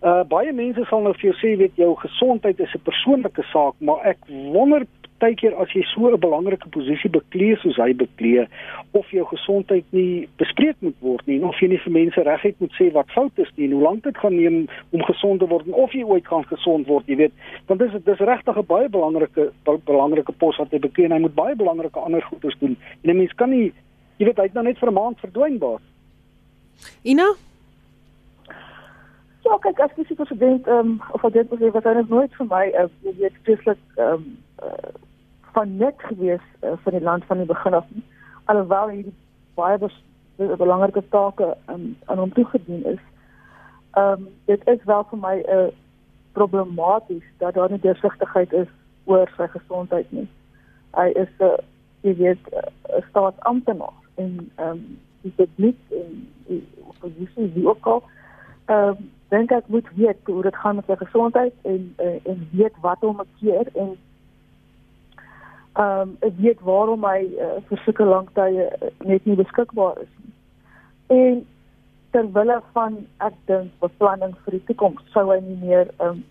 [0.00, 3.74] Uh baie mense sal nou vir jou sê weet jou gesondheid is 'n persoonlike saak,
[3.78, 4.86] maar ek wonder
[5.20, 8.46] partykeer as jy so 'n belangrike posisie beklee soos hy beklee
[8.92, 12.74] of jou gesondheid nie bespreek moet word nie of jy nie vir mense regtig moet
[12.78, 15.66] sê wat fout is nie en hoe lank dit gaan neem om gesond te word
[15.66, 17.32] en of jy ooit gaan gesond word jy weet
[17.68, 21.34] want dis dis regtig 'n baie belangrike belangrike pos wat hy beklee en hy moet
[21.34, 22.76] baie belangrike ander goedes doen.
[23.02, 23.72] En 'n mens kan nie
[24.18, 25.82] jy weet hy het nou net vir 'n maand verdwyn baas
[27.02, 27.28] Ina?
[29.44, 32.64] Ja, kyk, as jy president ehm um, of dit was wat hy nooit vir my
[32.76, 34.26] uh, jy weet spesifiek ehm um,
[34.64, 34.92] uh,
[35.52, 37.86] van net gewees uh, vir die land van die begin af.
[38.44, 39.14] Alhoewel hierdie
[39.54, 39.96] baie bes,
[40.36, 43.02] belangrike take um, aan hom toegedien is.
[43.98, 45.68] Ehm um, dit is wel vir my 'n uh,
[46.32, 48.68] problematies dat daar nie deursigtigheid is
[49.04, 50.28] oor sy gesondheid nie.
[50.94, 51.58] Hy is 'n uh,
[52.00, 56.28] jy weet 'n uh, staatsamptenaar en ehm um, die publiek en
[56.88, 58.02] oppositie wie ook al
[58.66, 62.48] ehm um, dink ek moet weet hoe dit gaan met sy gesondheid en uh, en
[62.52, 63.96] weet wat hom keer en
[65.78, 70.00] ehm um, ek weet waarom hy uh, vir sulke lank tye uh, net nie beskikbaar
[70.02, 70.32] is nie.
[71.16, 71.46] En
[72.10, 76.24] terwyl van ek dink beplanning vir die toekoms sou hy nie meer ehm um,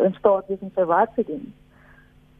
[0.00, 1.42] in staat wees om sy werk te doen.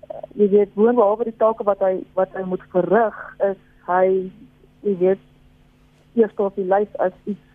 [0.06, 3.18] Uh, jy weet woon behalwe die take wat hy wat hy moet verrig
[3.50, 4.06] is hy
[4.86, 5.26] jy weet
[6.14, 7.50] eers op die lys as iets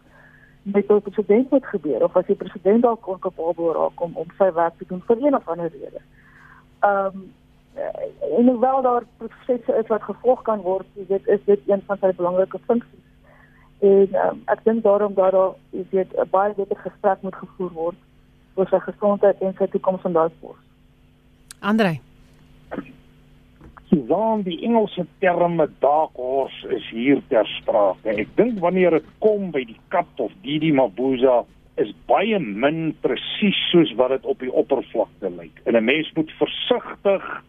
[0.64, 4.52] met die president moet gebeur of as die president dalk onkapabel raak om om sy
[4.54, 6.02] werk te doen vir een of ander rede.
[6.84, 7.28] Ehm um,
[8.38, 12.12] en hoewel daar prosesse is wat gevolg kan word, dit is dit een van sy
[12.16, 13.06] belangrike funksies.
[13.80, 17.72] En um, ek dink daarom dat daar is dit 'n baie beter gesprek moet gevoer
[17.72, 17.96] word
[18.56, 20.58] oor sy gesondheid en sy toekoms in daai pos.
[21.60, 22.00] Andre
[23.90, 28.10] Suzan die Engelse term dark horse is hier ter sprake.
[28.10, 31.46] Ek dink wanneer dit kom by die kat of Didi Mabuza
[31.82, 35.62] is baie min presies soos wat dit op die oppervlakte lyk.
[35.66, 37.44] En 'n mens moet versigtig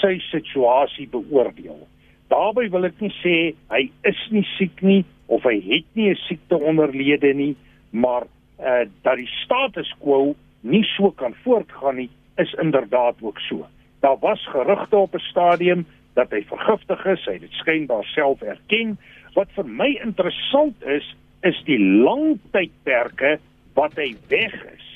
[0.00, 1.86] sy situasie beoordeel.
[2.28, 3.36] Daarby wil ek nie sê
[3.72, 7.56] hy is nie siek nie of hy het nie 'n siekte onderlede nie,
[7.90, 8.26] maar
[8.60, 13.66] uh dat die status quo nie so kan voortgaan nie, is inderdaad ook so.
[14.00, 18.42] Daar was gerugte op 'n stadium dat hy vergiftig is, hy het dit skynbaar self
[18.42, 18.98] erken.
[19.34, 23.38] Wat vir my interessant is, is die lang tydperke
[23.74, 24.86] wat hy weg is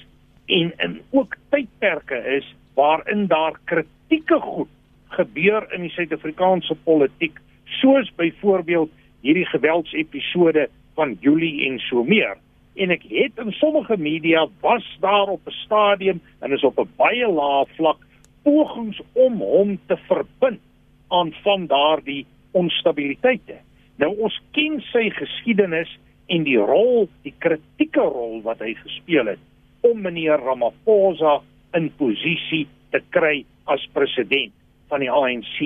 [0.46, 4.68] en in ook tydperke is waarin daar kritieke goed
[5.16, 7.38] gebeur in die Suid-Afrikaanse politiek,
[7.80, 8.90] soos byvoorbeeld
[9.22, 12.36] hierdie geweldsepisode van Julie en so meer.
[12.74, 16.88] En ek het in sommige media was daar op 'n stadium en is op 'n
[16.96, 18.00] baie lae vlak
[18.42, 20.60] pogings om hom te verbind
[21.08, 23.56] aan van daardie onstabiliteite.
[23.96, 29.38] Nou ons ken sy geskiedenis en die rol, die kritieke rol wat hy gespeel het
[29.80, 31.40] om meneer Ramaphosa
[31.74, 34.52] in posisie te kry as president
[34.92, 35.58] van die ANC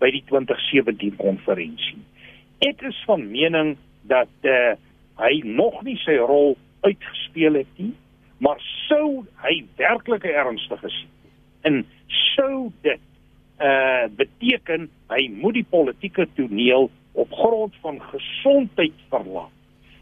[0.00, 2.00] by die 2017 konferensie.
[2.64, 3.76] Ek is van mening
[4.08, 4.72] dat uh,
[5.20, 6.56] hy nog nie sy rol
[6.86, 7.92] uitgespeel het nie,
[8.40, 10.98] maar sou hy werklik ernstig is
[11.68, 11.82] en
[12.34, 13.06] sou dit
[13.60, 16.88] uh beteken hy moet die politieke toneel
[17.20, 19.52] op grond van gesondheid verlaat.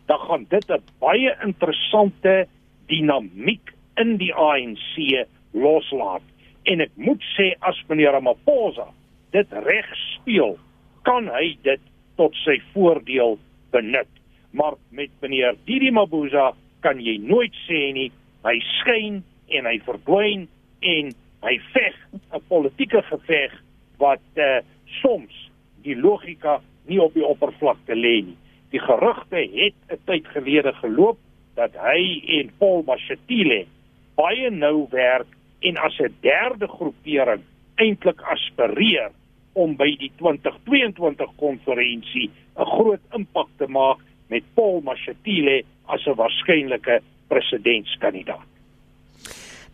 [0.06, 2.46] Dan gaan dit 'n baie interessante
[2.86, 6.22] dinamiek in die ANC loslaat
[6.68, 8.88] en ek moet sê as meneer Ramaphosa
[9.32, 10.56] dit reg speel,
[11.04, 11.82] kan hy dit
[12.20, 13.38] tot sy voordeel
[13.72, 14.10] benut.
[14.56, 16.52] Maar met meneer Didi Mabuza
[16.84, 18.10] kan jy nooit sê nie
[18.46, 19.22] hy skyn
[19.56, 20.46] en hy verdwyn
[20.94, 21.12] en
[21.44, 23.52] hy veg 'n politieke geveg
[23.98, 24.60] wat uh,
[25.02, 25.34] soms
[25.84, 28.38] die logika nie op die oppervlakte lê nie.
[28.72, 31.18] Die gerugte het 'n tyd gelede geloop
[31.54, 33.66] dat hy en Paul Mashatile
[34.16, 37.42] baie nou werk en as 'n derde groepering
[37.76, 39.10] eintlik aspireer
[39.52, 43.98] om by die 2022 konferensie 'n groot impak te maak
[44.28, 48.57] met Paul Mashatile as 'n waarskynlike presidentskandidaat.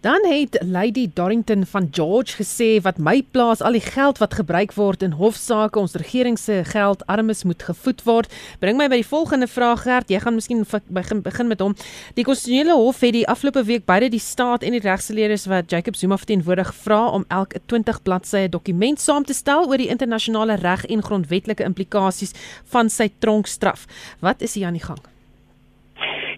[0.05, 4.75] Dan het Lady Dorrington van George gesê wat my plaas al die geld wat gebruik
[4.77, 8.35] word in hofsaake ons regering se geld armes moet gevoed word.
[8.61, 10.61] Bring my by die volgende vraag Gert, jy gaan miskien
[10.93, 11.73] begin begin met hom.
[12.21, 15.97] Die konstitusionele hof het die afgelope week beide die staat en die regsgeleerdes wat Jacob
[15.97, 20.61] Zuma verteenwoordig vra om elk 'n 20 bladsye dokument saam te stel oor die internasionale
[20.61, 23.87] reg en grondwetlike implikasies van sy tronkstraf.
[24.21, 25.01] Wat is hier aan die gang?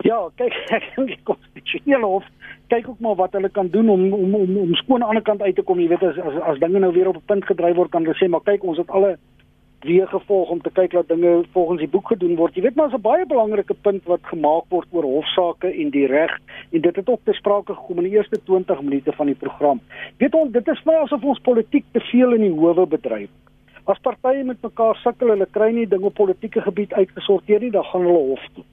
[0.06, 2.24] Ja, kyk, ek dink die konstitusionele hof
[2.68, 5.22] kyk ook maar wat hulle kan doen om om om om skoon aan die ander
[5.22, 5.80] kant uit te kom.
[5.80, 8.18] Jy weet as as as dinge nou weer op 'n punt gedryf word, kan hulle
[8.18, 9.18] sê maar kyk, ons het alle
[9.80, 12.54] weer gevolg om te kyk dat dinge volgens die boek gedoen word.
[12.54, 16.38] Jy weet maar 'n baie belangrike punt wat gemaak word oor hofsaake en die reg
[16.70, 19.80] en dit het ook te sprake gekom in die eerste 20 minute van die program.
[20.18, 23.30] Weet ons, dit is vir asof ons politiek te veel in die howe bedryf.
[23.84, 27.84] As partye met mekaar sukkel, hulle kry nie dinge op politieke gebied uitgesorteer nie, dan
[27.84, 28.64] gaan hulle hof toe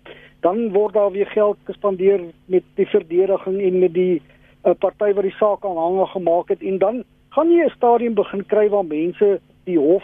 [0.44, 5.24] dan word daar weer geld gespandeer met die verdediging en met die uh, party wat
[5.24, 6.62] die saak aanhangig gemaak het.
[6.62, 7.04] En dan
[7.36, 10.04] gaan jy 'n stadium begin kry waar mense die hof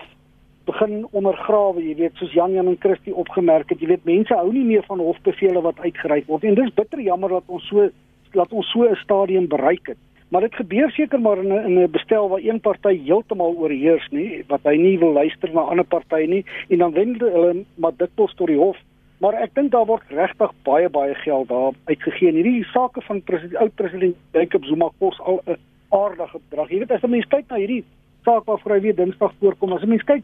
[0.65, 4.51] begin ondergrawe, jy weet, soos Jan Jan en Christie opgemerk het, jy weet mense hou
[4.53, 7.89] nie meer van hofbevele wat uitgereik word en dis bitter jammer dat ons so
[8.37, 9.97] laat ons so 'n stadium bereik het.
[10.29, 14.07] Maar dit gebeur seker maar in 'n in 'n bestel waar een party heeltemal oorheers
[14.11, 16.45] nie, wat hy nie wil luister na ander partye nie.
[16.69, 18.77] En dan wen hulle maar dit tot die hof
[19.19, 22.31] Maar ek dink daar word regtig baie baie geld daar uitgegee.
[22.31, 25.57] Hierdie sake van president oud president Jacob Zuma kos al 'n
[25.89, 26.69] aardige bedrag.
[26.69, 27.83] Jy weet as 'n mens kyk na hierdie
[28.23, 30.23] saak waarvoor hy weer Dinsdag voorkom, as 'n mens kyk,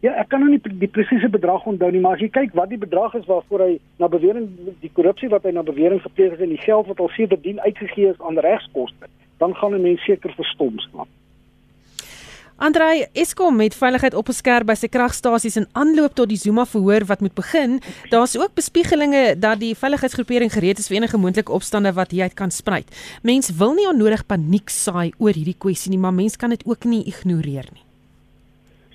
[0.00, 2.68] ja, ek kan nou nie die presiese bedrag onthou nie, maar as jy kyk wat
[2.68, 4.48] die bedrag is waarvoor hy na bewering
[4.80, 8.10] die korrupsie wat hy na bewering gepleeg het en die geld wat al sedertdien uitgegee
[8.10, 9.06] is aan regskoste,
[9.38, 11.06] dan gaan 'n mens seker verstom staan.
[12.56, 17.22] Andrei Eskom het veiligheid opgeskerp by sy kragstasies in aanloop tot die Zuma verhoor wat
[17.24, 17.78] moet begin.
[18.12, 22.52] Daar's ook bespiegelinge dat die veiligheidsgroepering gereed is vir enige moontlike opstande wat hieruit kan
[22.52, 22.92] spruit.
[23.22, 26.84] Mens wil nie onnodig paniek saai oor hierdie kwessie nie, maar mens kan dit ook
[26.84, 27.86] nie ignoreer nie.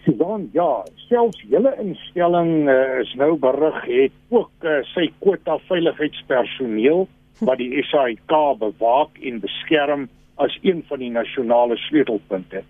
[0.05, 7.08] Sudan, ja, selfs julle instelling uh, is nou berig het ook uh, sy kwota veiligheidspersoneel
[7.41, 8.32] wat die SAIK
[8.62, 12.64] bewaak en beskerm as een van die nasionale sleutelpunte.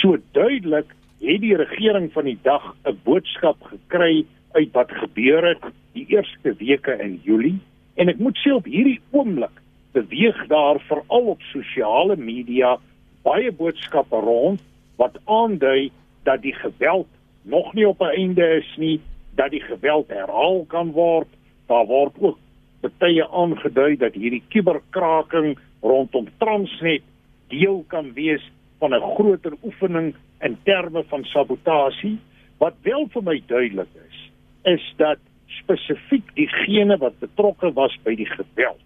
[0.00, 5.64] So duidelik het die regering van die dag 'n boodskap gekry uit wat gebeur het
[5.92, 7.58] die eerste weke in Julie
[7.94, 12.78] en ek moet sê op hierdie oomblik beweeg daar veral op sosiale media
[13.22, 14.60] baie boodskappe rond
[14.96, 15.90] wat aandui
[16.24, 17.08] dat die geweld
[17.42, 19.00] nog nie op 'n einde is nie,
[19.34, 21.28] dat die geweld herhaal kan word.
[21.66, 22.38] Daar word ook
[22.80, 27.02] betye aangedui dat hierdie kuberkraking rondom Transnet
[27.48, 28.50] deel kan wees
[28.84, 32.18] van 'n groter oefening in terme van sabotasie.
[32.58, 34.18] Wat wel vir my duidelik is
[34.62, 38.84] is dat spesifiek diegene wat betrokke was by die geweld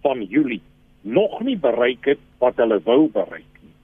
[0.00, 0.62] van Julie
[1.00, 3.74] nog nie bereik het wat hulle wou bereik nie.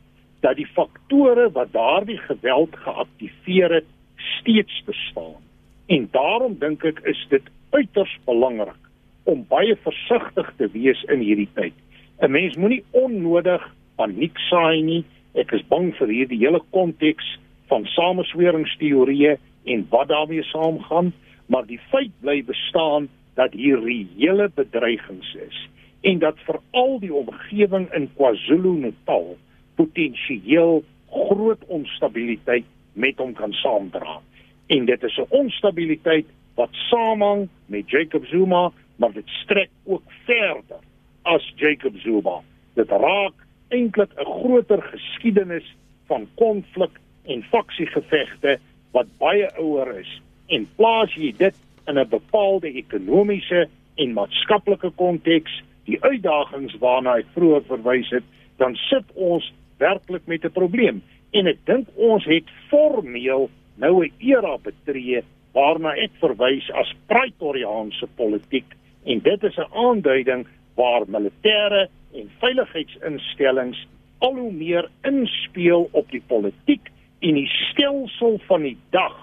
[0.40, 5.42] Dat die faktore wat daardie geweld geaktiveer het steeds bestaan.
[5.86, 8.82] En daarom dink ek is dit uiters belangrik
[9.24, 11.74] om baie versigtig te wees in hierdie tyd.
[12.20, 15.04] 'n mens moenie onnodig paniek saai nie
[15.35, 17.39] Ek is bang vir hierdie hele konteks
[17.70, 21.12] van samesweringsteorieë en wat daarmee saamgaan,
[21.47, 23.09] maar die feit bly bestaan
[23.39, 25.68] dat hier reële bedreigings is
[26.01, 29.37] en dat veral die omgewing in KwaZulu-Natal
[29.76, 34.20] potensieel groot onstabiliteit met hom kan saamdra.
[34.66, 40.81] En dit is 'n onstabiliteit wat samehang met Jacob Zuma, maar dit strek ook verder
[41.22, 42.41] as Jacob Zuma.
[42.74, 43.35] Dit raak
[43.71, 48.59] eintlik 'n groter geskiedenis van konflik en faksiegevegte
[48.93, 50.21] wat baie ouer is.
[50.49, 51.57] En plaas jy dit
[51.87, 58.25] in 'n bepaalde ekonomiese en maatskaplike konteks, die uitdagings waarna ek vroeër verwys het,
[58.57, 61.03] dan sit ons werklik met 'n probleem.
[61.31, 68.07] En ek dink ons het formeel nou 'n era betree waarna ek verwys as praetoriaanse
[68.16, 68.66] politiek.
[69.05, 73.80] En dit is 'n aanduiding waar militêre en veiligheidsinstellings
[74.20, 76.90] al hoe meer inspel op die politiek
[77.20, 79.16] en die stelsel van die dag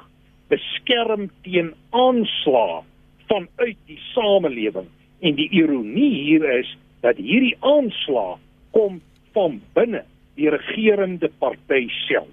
[0.51, 2.81] beskerm teen aanslae
[3.27, 4.87] vanuit die samelewing.
[5.19, 6.69] En die ironie hier is
[7.03, 8.37] dat hierdie aanslae
[8.75, 9.01] kom
[9.35, 10.03] van binne
[10.37, 12.31] die regerende party self.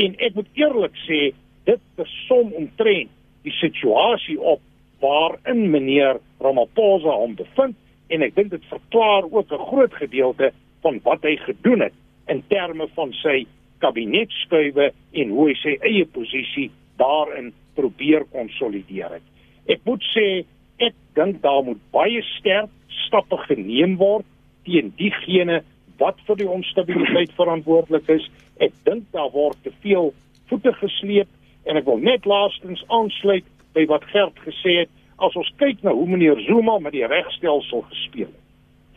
[0.00, 1.20] En ek moet eerlik sê
[1.68, 3.10] dit besom omtrent
[3.44, 4.60] die situasie op
[5.00, 7.76] waarin meneer Ramaphosa hom bevind
[8.10, 10.52] en ek dink dit verklaar ook 'n groot gedeelte
[10.82, 11.94] van wat hy gedoen het
[12.26, 13.46] in terme van sy
[13.78, 19.26] kabinetskuive en hoe hy sy eie posisie daarin probeer konsolideer het.
[19.66, 20.44] Ek moet sê
[20.78, 22.70] ek dink daar moet baie sterk
[23.06, 24.26] stappe geneem word
[24.64, 25.62] teen diegene
[25.98, 28.28] wat vir die onstabiliteit verantwoordelik is.
[28.60, 30.12] Ek dink daar word te veel
[30.48, 31.28] voete gesleep
[31.64, 33.46] en ek wil net laastens aansluit
[33.76, 37.84] by wat Gert gesê het as ons kyk na hoe meneer Zuma met die regstelsel
[37.90, 38.48] gespeel het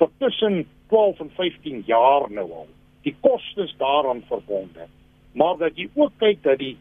[0.01, 2.67] vir tussen 12 en 15 jaar nou al
[3.07, 4.88] die kostes daaraan verbonde
[5.34, 6.76] maar dat jy ook kyk dat die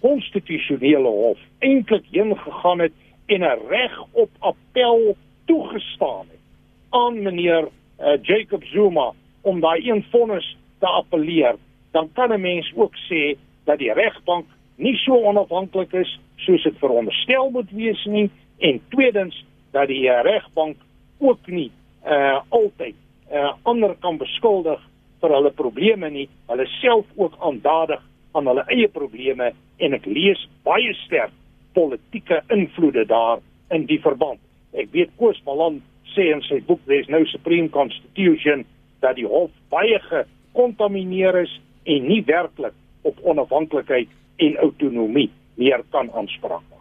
[0.00, 2.94] konstitusionele hof eintlik heen gegaan het
[3.26, 5.16] en 'n reg op appel
[5.46, 6.44] toegestaan het
[6.90, 7.68] aan meneer
[8.00, 9.12] uh, Jacob Zuma
[9.42, 11.56] om daai een vonnis te appeleer
[11.92, 16.78] dan kan 'n mens ook sê dat die regbank nie so onafhanklik is soos dit
[16.78, 20.76] veronderstel moet wees nie en tweedens dat die regbank
[21.18, 21.70] ook nie
[22.06, 22.94] uh altyd
[23.32, 24.80] uh ander kan beskuldig
[25.20, 28.02] vir hulle probleme nie hulle self ook aandadig
[28.32, 31.34] aan hulle eie probleme en ek lees baie sterk
[31.74, 33.42] politieke invloede daar
[33.74, 34.40] in die verband
[34.72, 35.82] ek weet Koos Malan
[36.14, 38.64] sê in sy boek there's no supreme constitution
[39.02, 41.52] dat die hof baie gekontamineer is
[41.84, 42.74] en nie werklik
[43.08, 44.10] op onafhanklikheid
[44.46, 46.77] en autonomie meer kan aanspraak maak.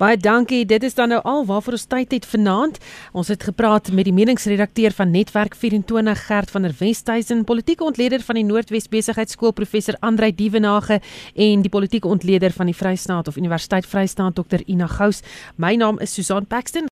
[0.00, 0.62] Baie dankie.
[0.64, 2.78] Dit is dan nou al waarvoor ons tyd het vanaand.
[3.12, 8.24] Ons het gepraat met die meningsredakteur van Netwerk 24 Gert van der Westhuizen, politieke ontleder
[8.24, 11.02] van die Noordwes Besigheidsskool professor Andrei Dievenage
[11.34, 15.20] en die politieke ontleder van die Vrystaat of Universiteit Vrystaat Dr Ina Gous.
[15.60, 16.88] My naam is Susan Paxton.